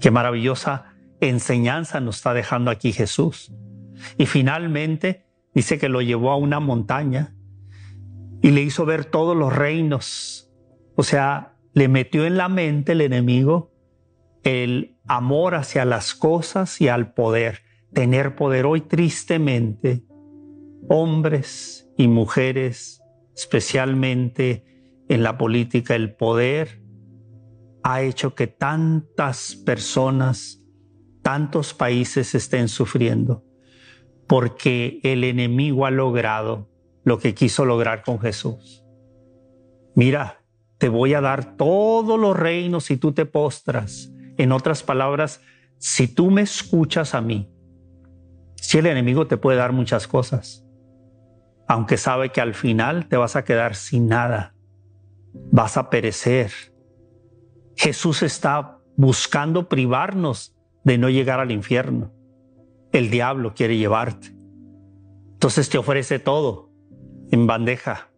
Qué 0.00 0.10
maravillosa 0.10 0.96
enseñanza 1.20 2.00
nos 2.00 2.16
está 2.16 2.34
dejando 2.34 2.72
aquí 2.72 2.92
Jesús. 2.92 3.52
Y 4.18 4.26
finalmente 4.26 5.26
dice 5.54 5.78
que 5.78 5.88
lo 5.88 6.02
llevó 6.02 6.32
a 6.32 6.36
una 6.38 6.58
montaña 6.58 7.36
y 8.42 8.50
le 8.50 8.62
hizo 8.62 8.84
ver 8.84 9.04
todos 9.04 9.36
los 9.36 9.54
reinos. 9.54 10.52
O 10.96 11.04
sea, 11.04 11.54
le 11.72 11.86
metió 11.86 12.26
en 12.26 12.36
la 12.36 12.48
mente 12.48 12.90
el 12.90 13.00
enemigo 13.00 13.72
el 14.42 14.98
amor 15.06 15.54
hacia 15.54 15.84
las 15.84 16.14
cosas 16.14 16.80
y 16.80 16.88
al 16.88 17.14
poder. 17.14 17.60
Tener 17.92 18.34
poder 18.34 18.66
hoy 18.66 18.80
tristemente, 18.80 20.02
hombres 20.88 21.88
y 21.96 22.08
mujeres, 22.08 23.00
especialmente 23.36 24.75
en 25.08 25.22
la 25.22 25.38
política, 25.38 25.94
el 25.94 26.14
poder 26.14 26.82
ha 27.82 28.02
hecho 28.02 28.34
que 28.34 28.48
tantas 28.48 29.54
personas, 29.54 30.60
tantos 31.22 31.72
países 31.72 32.34
estén 32.34 32.68
sufriendo, 32.68 33.44
porque 34.26 34.98
el 35.04 35.22
enemigo 35.22 35.86
ha 35.86 35.90
logrado 35.90 36.68
lo 37.04 37.18
que 37.18 37.34
quiso 37.34 37.64
lograr 37.64 38.02
con 38.02 38.18
Jesús. 38.18 38.84
Mira, 39.94 40.42
te 40.78 40.88
voy 40.88 41.14
a 41.14 41.20
dar 41.20 41.56
todos 41.56 42.18
los 42.18 42.36
reinos 42.36 42.84
si 42.84 42.96
tú 42.96 43.12
te 43.12 43.24
postras 43.24 44.12
en 44.36 44.50
otras 44.50 44.82
palabras, 44.82 45.40
si 45.78 46.08
tú 46.08 46.32
me 46.32 46.42
escuchas 46.42 47.14
a 47.14 47.20
mí, 47.20 47.48
si 48.56 48.78
el 48.78 48.86
enemigo 48.86 49.28
te 49.28 49.36
puede 49.36 49.58
dar 49.58 49.70
muchas 49.70 50.08
cosas, 50.08 50.66
aunque 51.68 51.96
sabe 51.96 52.30
que 52.30 52.40
al 52.40 52.54
final 52.54 53.06
te 53.06 53.16
vas 53.16 53.36
a 53.36 53.44
quedar 53.44 53.76
sin 53.76 54.08
nada, 54.08 54.55
vas 55.50 55.76
a 55.76 55.90
perecer. 55.90 56.52
Jesús 57.76 58.22
está 58.22 58.78
buscando 58.96 59.68
privarnos 59.68 60.54
de 60.84 60.98
no 60.98 61.10
llegar 61.10 61.40
al 61.40 61.50
infierno. 61.50 62.12
El 62.92 63.10
diablo 63.10 63.54
quiere 63.54 63.76
llevarte. 63.76 64.34
Entonces 65.34 65.68
te 65.68 65.78
ofrece 65.78 66.18
todo 66.18 66.70
en 67.30 67.46
bandeja 67.46 68.10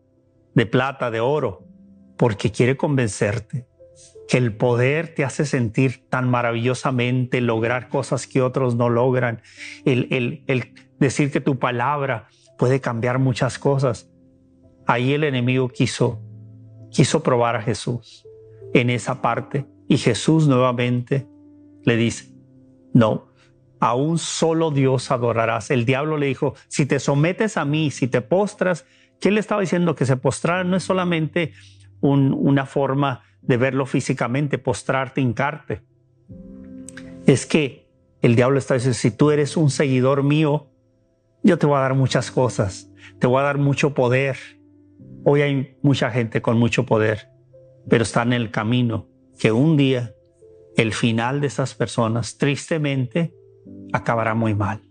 de 0.55 0.67
plata, 0.67 1.11
de 1.11 1.21
oro, 1.21 1.67
porque 2.17 2.53
quiere 2.53 2.77
convencerte 2.77 3.67
que 4.29 4.37
el 4.37 4.55
poder 4.55 5.15
te 5.15 5.25
hace 5.25 5.47
sentir 5.47 6.07
tan 6.11 6.29
maravillosamente, 6.29 7.41
lograr 7.41 7.89
cosas 7.89 8.27
que 8.27 8.43
otros 8.43 8.77
no 8.77 8.91
logran, 8.91 9.41
el, 9.87 10.43
el 10.47 10.75
decir 10.99 11.33
que 11.33 11.41
tu 11.41 11.59
palabra 11.59 12.29
puede 12.59 12.81
cambiar 12.81 13.19
muchas 13.19 13.59
cosas. 13.59 14.11
Ahí 14.87 15.15
el 15.15 15.25
enemigo 15.25 15.69
quiso, 15.71 16.21
quiso 16.99 17.23
probar 17.23 17.55
a 17.55 17.63
Jesús 17.63 18.27
en 18.75 18.91
esa 18.91 19.23
parte 19.23 19.67
y 19.87 19.99
Jesús 19.99 20.49
nuevamente 20.49 21.29
le 21.85 21.95
dice, 21.97 22.35
no, 22.93 23.29
a 23.79 23.95
un 23.95 24.19
solo 24.19 24.73
Dios 24.73 25.13
adorarás. 25.13 25.71
El 25.71 25.85
diablo 25.85 26.17
le 26.17 26.27
dijo, 26.27 26.57
si 26.67 26.87
te 26.87 26.99
sometes 26.99 27.57
a 27.57 27.65
mí, 27.65 27.93
si 27.93 28.09
te 28.09 28.21
postras, 28.21 28.85
¿qué 29.21 29.31
le 29.31 29.39
estaba 29.39 29.61
diciendo? 29.61 29.95
Que 29.95 30.07
se 30.07 30.17
postrara 30.17 30.65
no 30.65 30.75
es 30.75 30.83
solamente 30.83 31.53
una 32.01 32.67
forma 32.67 33.23
de 33.43 33.57
verlo 33.59 33.87
físicamente, 33.87 34.59
postrarte, 34.59 35.21
hincarte. 35.21 35.83
Es 37.29 37.47
que 37.47 37.89
el 38.23 38.35
diablo 38.35 38.59
está 38.59 38.75
diciendo, 38.75 38.99
si 38.99 39.13
tú 39.13 39.31
eres 39.31 39.57
un 39.57 39.71
seguidor 39.71 40.25
mío, 40.25 40.67
yo 41.45 41.59
te 41.59 41.67
voy 41.67 41.77
a 41.77 41.83
dar 41.83 41.95
muchas 41.95 42.33
cosas, 42.33 42.91
te 43.21 43.29
voy 43.29 43.39
a 43.39 43.45
dar 43.45 43.59
mucho 43.59 43.95
poder. 43.95 44.58
Hoy 45.25 45.43
hay 45.43 45.77
mucha 45.83 46.11
gente 46.11 46.43
con 46.43 46.59
mucho 46.59 46.87
poder, 46.87 47.31
pero 47.89 48.03
está 48.03 48.23
en 48.23 48.33
el 48.33 48.51
camino 48.51 49.09
que 49.39 49.53
un 49.53 49.77
día 49.77 50.15
el 50.77 50.93
final 50.93 51.41
de 51.41 51.49
esas 51.49 51.75
personas, 51.75 52.39
tristemente, 52.39 53.35
acabará 53.93 54.35
muy 54.35 54.55
mal. 54.55 54.83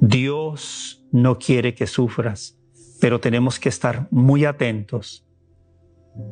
Dios 0.00 1.06
no 1.12 1.38
quiere 1.38 1.74
que 1.74 1.86
sufras, 1.86 2.58
pero 3.00 3.20
tenemos 3.20 3.58
que 3.58 3.68
estar 3.68 4.08
muy 4.10 4.44
atentos 4.44 5.28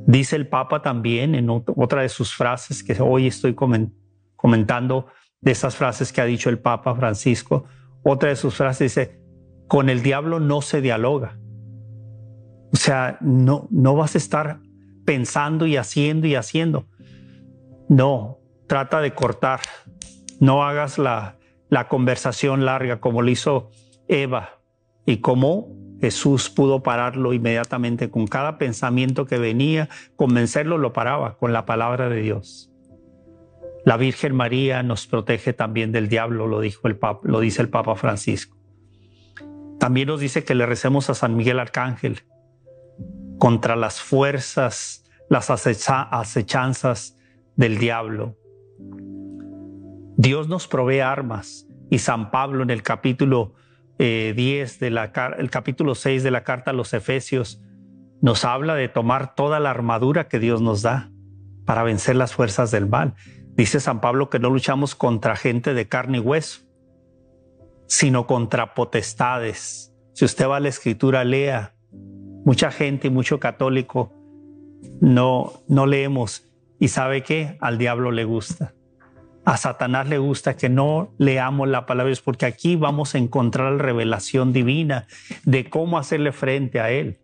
Dice 0.07 0.37
el 0.37 0.49
Papa 0.49 0.83
también 0.83 1.35
en 1.35 1.49
otra 1.51 2.03
de 2.03 2.09
sus 2.09 2.35
frases 2.35 2.83
que 2.83 3.01
hoy 3.01 3.29
estoy 3.29 3.55
comentando 3.55 5.07
de 5.41 5.53
esas 5.53 5.77
frases 5.77 6.13
que 6.13 6.21
ha 6.21 6.25
dicho 6.25 6.51
el 6.51 6.59
Papa 6.59 6.95
Francisco, 6.97 7.65
otra 8.03 8.31
de 8.31 8.37
sus 8.37 8.55
frases 8.55 8.95
dice, 8.95 9.21
con 9.69 9.89
el 9.89 10.03
diablo 10.03 10.41
no 10.41 10.61
se 10.61 10.81
dialoga. 10.81 11.39
O 12.77 12.79
sea, 12.79 13.17
no, 13.23 13.69
no 13.71 13.97
vas 13.97 14.17
a 14.17 14.19
estar 14.19 14.61
pensando 15.07 15.67
y 15.67 15.79
haciendo 15.79 16.27
y 16.27 16.35
haciendo. 16.35 16.85
No, 17.89 18.39
trata 18.67 19.01
de 19.01 19.15
cortar. 19.15 19.61
No 20.41 20.63
hagas 20.63 20.99
la, 20.99 21.39
la 21.71 21.89
conversación 21.89 22.67
larga 22.67 23.01
como 23.01 23.23
lo 23.23 23.31
hizo 23.31 23.71
Eva 24.09 24.61
y 25.07 25.23
como 25.23 25.75
Jesús 26.03 26.51
pudo 26.51 26.83
pararlo 26.83 27.33
inmediatamente 27.33 28.11
con 28.11 28.27
cada 28.27 28.59
pensamiento 28.59 29.25
que 29.25 29.39
venía, 29.39 29.89
convencerlo 30.15 30.77
lo 30.77 30.93
paraba 30.93 31.39
con 31.39 31.55
la 31.55 31.65
palabra 31.65 32.11
de 32.11 32.21
Dios. 32.21 32.71
La 33.87 33.97
Virgen 33.97 34.35
María 34.35 34.83
nos 34.83 35.07
protege 35.07 35.55
también 35.55 35.93
del 35.93 36.11
diablo, 36.11 36.47
lo, 36.47 36.61
dijo 36.61 36.89
el 36.89 36.99
Papa, 36.99 37.27
lo 37.27 37.41
dice 37.41 37.63
el 37.63 37.71
Papa 37.71 37.97
Francisco. 37.97 38.59
También 39.81 40.09
nos 40.09 40.21
dice 40.21 40.45
que 40.45 40.55
le 40.55 40.67
recemos 40.67 41.09
a 41.09 41.15
San 41.15 41.39
Miguel 41.39 41.59
Arcángel 41.59 42.21
contra 43.39 43.77
las 43.77 44.01
fuerzas, 44.01 45.05
las 45.29 45.51
acechanzas 45.51 47.19
del 47.57 47.79
diablo. 47.79 48.37
Dios 50.17 50.49
nos 50.49 50.67
provee 50.67 51.01
armas 51.01 51.67
y 51.91 51.99
San 51.99 52.31
Pablo 52.31 52.63
en 52.63 52.71
el 52.71 52.83
capítulo 52.83 53.55
10 53.99 53.99
eh, 53.99 54.77
de 54.81 54.91
la, 54.91 55.13
el 55.39 55.51
capítulo 55.51 55.95
6 55.95 56.23
de 56.23 56.31
la 56.31 56.45
carta 56.45 56.71
a 56.71 56.75
los 56.75 56.93
Efesios 56.95 57.63
nos 58.21 58.45
habla 58.45 58.75
de 58.75 58.89
tomar 58.89 59.35
toda 59.35 59.61
la 59.61 59.71
armadura 59.71 60.29
que 60.29 60.39
Dios 60.39 60.63
nos 60.63 60.83
da 60.83 61.11
para 61.65 61.83
vencer 61.83 62.17
las 62.17 62.35
fuerzas 62.35 62.71
del 62.71 62.87
mal. 62.87 63.15
Dice 63.57 63.81
San 63.81 64.01
Pablo 64.01 64.31
que 64.31 64.39
no 64.39 64.51
luchamos 64.51 64.95
contra 64.95 65.37
gente 65.37 65.75
de 65.75 65.89
carne 65.89 66.19
y 66.19 66.21
hueso, 66.21 66.63
sino 67.87 68.27
contra 68.27 68.75
potestades. 68.75 69.95
Si 70.15 70.25
usted 70.25 70.49
va 70.49 70.57
a 70.57 70.61
la 70.61 70.69
escritura, 70.69 71.25
lea. 71.25 71.76
Mucha 72.47 72.71
gente 72.71 73.09
y 73.09 73.11
mucho 73.11 73.41
católico 73.41 74.13
no, 75.01 75.65
no 75.67 75.85
leemos 75.85 76.45
y 76.79 76.87
sabe 76.87 77.25
que 77.25 77.59
al 77.61 77.77
diablo 77.77 78.13
le 78.13 78.23
gusta. 78.23 78.73
A 79.45 79.57
Satanás 79.57 80.09
le 80.09 80.19
gusta 80.19 80.57
que 80.57 80.69
no 80.69 81.13
leamos 81.19 81.67
la 81.67 81.87
palabra 81.87 82.13
es 82.13 82.21
porque 82.21 82.47
aquí 82.47 82.77
vamos 82.77 83.17
a 83.17 83.19
encontrar 83.19 83.73
la 83.73 83.83
revelación 83.83 84.53
divina 84.53 85.09
de 85.45 85.69
cómo 85.69 85.99
hacerle 85.99 86.31
frente 86.31 86.79
a 86.79 86.93
Él. 86.93 87.19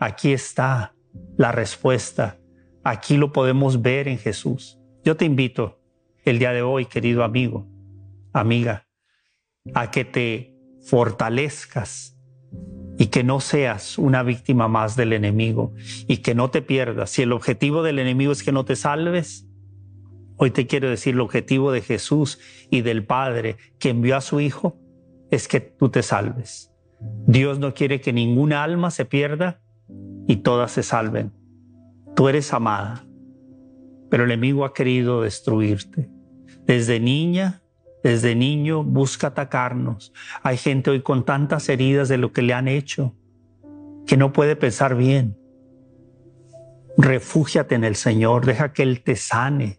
Aquí 0.00 0.32
está 0.32 0.96
la 1.36 1.52
respuesta. 1.52 2.36
Aquí 2.82 3.16
lo 3.16 3.32
podemos 3.32 3.82
ver 3.82 4.08
en 4.08 4.18
Jesús. 4.18 4.80
Yo 5.04 5.16
te 5.16 5.26
invito 5.26 5.80
el 6.24 6.40
día 6.40 6.52
de 6.52 6.62
hoy, 6.62 6.86
querido 6.86 7.22
amigo, 7.22 7.68
amiga, 8.32 8.88
a 9.74 9.92
que 9.92 10.04
te 10.04 10.56
fortalezcas 10.82 12.13
y 12.98 13.06
que 13.06 13.24
no 13.24 13.40
seas 13.40 13.98
una 13.98 14.22
víctima 14.22 14.68
más 14.68 14.96
del 14.96 15.12
enemigo 15.12 15.74
y 16.06 16.18
que 16.18 16.34
no 16.34 16.50
te 16.50 16.62
pierdas. 16.62 17.10
Si 17.10 17.22
el 17.22 17.32
objetivo 17.32 17.82
del 17.82 17.98
enemigo 17.98 18.32
es 18.32 18.42
que 18.42 18.52
no 18.52 18.64
te 18.64 18.76
salves, 18.76 19.48
Hoy 20.36 20.50
te 20.50 20.66
quiero 20.66 20.90
decir, 20.90 21.14
el 21.14 21.20
objetivo 21.20 21.70
de 21.70 21.80
Jesús 21.80 22.40
y 22.70 22.80
del 22.80 23.04
Padre 23.04 23.56
que 23.78 23.90
envió 23.90 24.16
a 24.16 24.20
su 24.20 24.40
Hijo 24.40 24.76
es 25.30 25.46
que 25.46 25.60
tú 25.60 25.90
te 25.90 26.02
salves. 26.02 26.72
Dios 27.26 27.58
no 27.58 27.72
quiere 27.72 28.00
que 28.00 28.12
ninguna 28.12 28.64
alma 28.64 28.90
se 28.90 29.04
pierda 29.04 29.60
y 30.26 30.36
todas 30.36 30.72
se 30.72 30.82
salven. 30.82 31.32
Tú 32.16 32.28
eres 32.28 32.52
amada, 32.52 33.06
pero 34.10 34.24
el 34.24 34.32
enemigo 34.32 34.64
ha 34.64 34.74
querido 34.74 35.22
destruirte. 35.22 36.10
Desde 36.66 36.98
niña, 36.98 37.62
desde 38.04 38.36
niño 38.36 38.84
busca 38.84 39.28
atacarnos. 39.28 40.12
Hay 40.44 40.56
gente 40.56 40.90
hoy 40.90 41.02
con 41.02 41.24
tantas 41.24 41.68
heridas 41.68 42.08
de 42.08 42.18
lo 42.18 42.32
que 42.32 42.42
le 42.42 42.54
han 42.54 42.68
hecho 42.68 43.16
que 44.06 44.16
no 44.16 44.32
puede 44.32 44.54
pensar 44.54 44.94
bien. 44.94 45.36
Refúgiate 46.96 47.74
en 47.74 47.82
el 47.82 47.96
Señor, 47.96 48.46
deja 48.46 48.72
que 48.72 48.84
Él 48.84 49.02
te 49.02 49.16
sane 49.16 49.78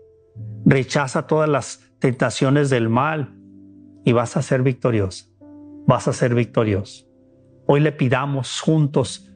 rechaza 0.66 1.28
todas 1.28 1.48
las 1.48 1.84
tentaciones 2.00 2.70
del 2.70 2.90
mal 2.90 3.36
y 4.04 4.12
vas 4.12 4.36
a 4.38 4.42
ser 4.42 4.64
victorioso. 4.64 5.26
Vas 5.88 6.08
a 6.08 6.14
ser 6.14 6.34
victorioso. 6.34 7.06
Hoy 7.68 7.80
le 7.80 7.92
pidamos 7.92 8.60
juntos 8.62 9.32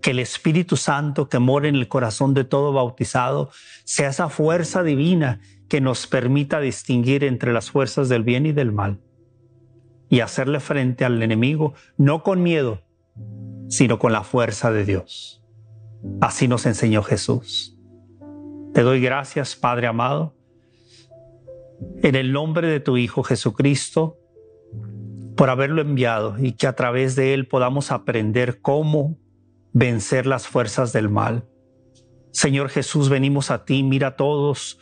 que 0.00 0.10
el 0.10 0.18
Espíritu 0.18 0.76
Santo 0.76 1.28
que 1.28 1.38
mora 1.38 1.68
en 1.68 1.76
el 1.76 1.88
corazón 1.88 2.34
de 2.34 2.44
todo 2.44 2.72
bautizado 2.72 3.50
sea 3.84 4.08
esa 4.08 4.28
fuerza 4.28 4.82
divina 4.82 5.40
que 5.72 5.80
nos 5.80 6.06
permita 6.06 6.60
distinguir 6.60 7.24
entre 7.24 7.50
las 7.50 7.70
fuerzas 7.70 8.10
del 8.10 8.24
bien 8.24 8.44
y 8.44 8.52
del 8.52 8.72
mal 8.72 9.00
y 10.10 10.20
hacerle 10.20 10.60
frente 10.60 11.06
al 11.06 11.22
enemigo 11.22 11.72
no 11.96 12.22
con 12.22 12.42
miedo, 12.42 12.82
sino 13.70 13.98
con 13.98 14.12
la 14.12 14.22
fuerza 14.22 14.70
de 14.70 14.84
Dios. 14.84 15.42
Así 16.20 16.46
nos 16.46 16.66
enseñó 16.66 17.02
Jesús. 17.02 17.78
Te 18.74 18.82
doy 18.82 19.00
gracias, 19.00 19.56
Padre 19.56 19.86
amado, 19.86 20.36
en 22.02 22.16
el 22.16 22.32
nombre 22.32 22.68
de 22.68 22.80
tu 22.80 22.98
Hijo 22.98 23.22
Jesucristo, 23.22 24.18
por 25.38 25.48
haberlo 25.48 25.80
enviado 25.80 26.36
y 26.38 26.52
que 26.52 26.66
a 26.66 26.76
través 26.76 27.16
de 27.16 27.32
él 27.32 27.48
podamos 27.48 27.92
aprender 27.92 28.60
cómo 28.60 29.16
vencer 29.72 30.26
las 30.26 30.46
fuerzas 30.46 30.92
del 30.92 31.08
mal. 31.08 31.48
Señor 32.30 32.68
Jesús, 32.68 33.08
venimos 33.08 33.50
a 33.50 33.64
ti, 33.64 33.82
mira 33.82 34.16
todos, 34.16 34.78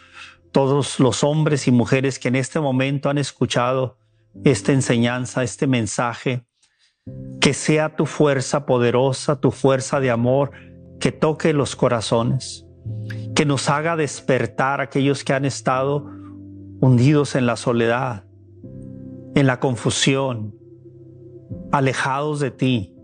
todos 0.53 1.01
los 1.01 1.25
hombres 1.25 1.67
y 1.69 1.71
mujeres 1.71 2.19
que 2.19 2.29
en 2.29 2.37
este 2.37 2.61
momento 2.61 3.09
han 3.09 3.19
escuchado 3.19 3.99
esta 4.45 4.73
enseñanza, 4.73 5.43
este 5.43 5.67
mensaje, 5.67 6.45
que 7.41 7.55
sea 7.55 7.97
tu 7.97 8.07
fuerza 8.07 8.67
poderosa, 8.67 9.41
tu 9.41 9.51
fuerza 9.51 10.01
de 10.01 10.11
amor, 10.11 10.53
que 10.99 11.13
toque 11.13 11.53
los 11.53 11.77
corazones 11.77 12.67
que 13.35 13.47
nos 13.47 13.71
haga 13.71 13.97
despertar 13.97 14.81
aquellos 14.81 15.25
que 15.25 15.33
han 15.33 15.45
estado 15.45 16.07
hundidos 16.81 17.35
en 17.35 17.47
la 17.47 17.57
soledad, 17.57 18.25
en 19.35 19.47
la 19.47 19.61
confusión, 19.61 20.55
alejados 21.73 22.41
de 22.41 22.51
ti. 22.51 22.95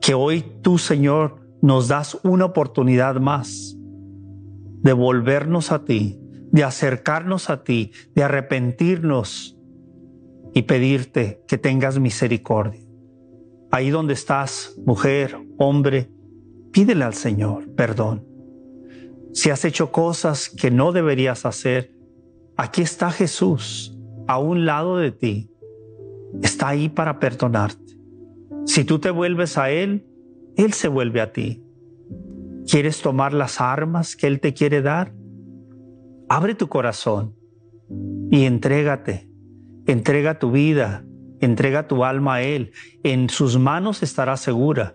Que 0.00 0.14
hoy 0.14 0.44
tú, 0.62 0.78
Señor, 0.78 1.36
nos 1.62 1.88
das 1.88 2.18
una 2.22 2.46
oportunidad 2.46 3.16
más 3.20 3.76
de 4.82 4.92
volvernos 4.92 5.72
a 5.72 5.84
ti, 5.84 6.18
de 6.50 6.64
acercarnos 6.64 7.50
a 7.50 7.62
ti, 7.62 7.92
de 8.14 8.22
arrepentirnos 8.24 9.56
y 10.52 10.62
pedirte 10.62 11.42
que 11.46 11.58
tengas 11.58 11.98
misericordia. 11.98 12.80
Ahí 13.70 13.90
donde 13.90 14.14
estás, 14.14 14.74
mujer, 14.84 15.36
hombre, 15.58 16.10
Pídele 16.72 17.04
al 17.04 17.14
Señor 17.14 17.68
perdón. 17.74 18.26
Si 19.32 19.50
has 19.50 19.64
hecho 19.64 19.92
cosas 19.92 20.48
que 20.48 20.70
no 20.70 20.92
deberías 20.92 21.46
hacer, 21.46 21.92
aquí 22.56 22.82
está 22.82 23.10
Jesús 23.10 23.96
a 24.26 24.38
un 24.38 24.66
lado 24.66 24.96
de 24.96 25.12
ti. 25.12 25.50
Está 26.42 26.68
ahí 26.68 26.88
para 26.88 27.18
perdonarte. 27.18 27.96
Si 28.66 28.84
tú 28.84 28.98
te 28.98 29.10
vuelves 29.10 29.58
a 29.58 29.70
Él, 29.70 30.06
Él 30.56 30.72
se 30.72 30.88
vuelve 30.88 31.20
a 31.20 31.32
ti. 31.32 31.64
¿Quieres 32.68 33.02
tomar 33.02 33.32
las 33.32 33.60
armas 33.60 34.14
que 34.14 34.26
Él 34.26 34.40
te 34.40 34.52
quiere 34.52 34.82
dar? 34.82 35.12
Abre 36.32 36.54
tu 36.54 36.68
corazón 36.68 37.34
y 38.30 38.44
entrégate. 38.44 39.28
Entrega 39.88 40.38
tu 40.38 40.52
vida, 40.52 41.04
entrega 41.40 41.88
tu 41.88 42.04
alma 42.04 42.36
a 42.36 42.42
Él. 42.42 42.70
En 43.02 43.28
sus 43.28 43.58
manos 43.58 44.04
estarás 44.04 44.38
segura 44.38 44.94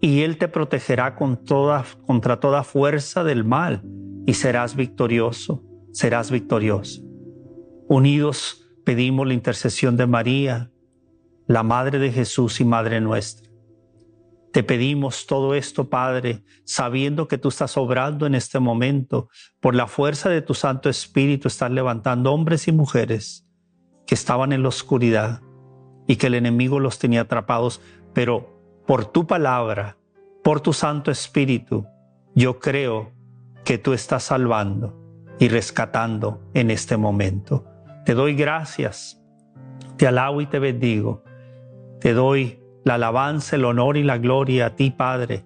y 0.00 0.22
Él 0.22 0.38
te 0.38 0.48
protegerá 0.48 1.14
contra 1.14 2.40
toda 2.40 2.64
fuerza 2.64 3.22
del 3.22 3.44
mal 3.44 3.84
y 4.26 4.34
serás 4.34 4.74
victorioso, 4.74 5.62
serás 5.92 6.32
victorioso. 6.32 7.00
Unidos 7.86 8.68
pedimos 8.84 9.28
la 9.28 9.34
intercesión 9.34 9.96
de 9.96 10.08
María, 10.08 10.72
la 11.46 11.62
Madre 11.62 12.00
de 12.00 12.10
Jesús 12.10 12.60
y 12.60 12.64
Madre 12.64 13.00
nuestra. 13.00 13.45
Te 14.56 14.62
pedimos 14.62 15.26
todo 15.26 15.54
esto, 15.54 15.90
Padre, 15.90 16.42
sabiendo 16.64 17.28
que 17.28 17.36
tú 17.36 17.48
estás 17.48 17.76
obrando 17.76 18.24
en 18.24 18.34
este 18.34 18.58
momento. 18.58 19.28
Por 19.60 19.74
la 19.74 19.86
fuerza 19.86 20.30
de 20.30 20.40
tu 20.40 20.54
Santo 20.54 20.88
Espíritu 20.88 21.46
estás 21.46 21.70
levantando 21.70 22.32
hombres 22.32 22.66
y 22.66 22.72
mujeres 22.72 23.46
que 24.06 24.14
estaban 24.14 24.54
en 24.54 24.62
la 24.62 24.70
oscuridad 24.70 25.42
y 26.06 26.16
que 26.16 26.28
el 26.28 26.34
enemigo 26.36 26.80
los 26.80 26.98
tenía 26.98 27.20
atrapados, 27.20 27.82
pero 28.14 28.58
por 28.86 29.04
tu 29.04 29.26
palabra, 29.26 29.98
por 30.42 30.62
tu 30.62 30.72
Santo 30.72 31.10
Espíritu, 31.10 31.84
yo 32.34 32.58
creo 32.58 33.12
que 33.62 33.76
tú 33.76 33.92
estás 33.92 34.22
salvando 34.22 34.98
y 35.38 35.48
rescatando 35.48 36.40
en 36.54 36.70
este 36.70 36.96
momento. 36.96 37.66
Te 38.06 38.14
doy 38.14 38.34
gracias, 38.34 39.22
te 39.98 40.06
alabo 40.06 40.40
y 40.40 40.46
te 40.46 40.58
bendigo. 40.58 41.24
Te 42.00 42.14
doy 42.14 42.58
la 42.86 42.94
alabanza, 42.94 43.56
el 43.56 43.64
honor 43.64 43.96
y 43.96 44.04
la 44.04 44.16
gloria 44.16 44.66
a 44.66 44.76
ti, 44.76 44.92
Padre, 44.92 45.44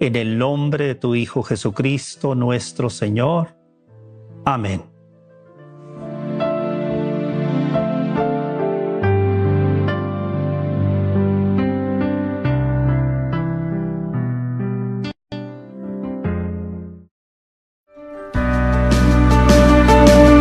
en 0.00 0.16
el 0.16 0.38
nombre 0.38 0.88
de 0.88 0.96
tu 0.96 1.14
Hijo 1.14 1.44
Jesucristo, 1.44 2.34
nuestro 2.34 2.90
Señor. 2.90 3.54
Amén. 4.44 4.82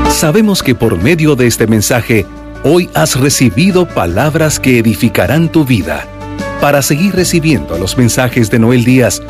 Sabemos 0.09 0.63
que 0.63 0.73
por 0.73 0.99
medio 0.99 1.35
de 1.35 1.45
este 1.45 1.67
mensaje, 1.67 2.25
hoy 2.63 2.89
has 2.95 3.19
recibido 3.19 3.87
palabras 3.87 4.59
que 4.59 4.79
edificarán 4.79 5.51
tu 5.51 5.63
vida. 5.63 6.07
Para 6.61 6.81
seguir 6.81 7.13
recibiendo 7.15 7.77
los 7.77 7.97
mensajes 7.97 8.49
de 8.51 8.59
Noel 8.59 8.83
Díaz, 8.83 9.21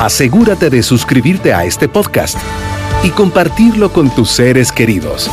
Asegúrate 0.00 0.70
de 0.70 0.82
suscribirte 0.82 1.54
a 1.54 1.64
este 1.64 1.88
podcast 1.88 2.36
y 3.04 3.10
compartirlo 3.10 3.92
con 3.92 4.12
tus 4.12 4.30
seres 4.30 4.72
queridos. 4.72 5.30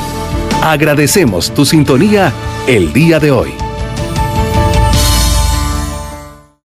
Agradecemos 0.62 1.54
tu 1.54 1.66
sintonía 1.66 2.34
el 2.68 2.92
día 2.92 3.20
de 3.20 3.32
hoy. 3.32 3.67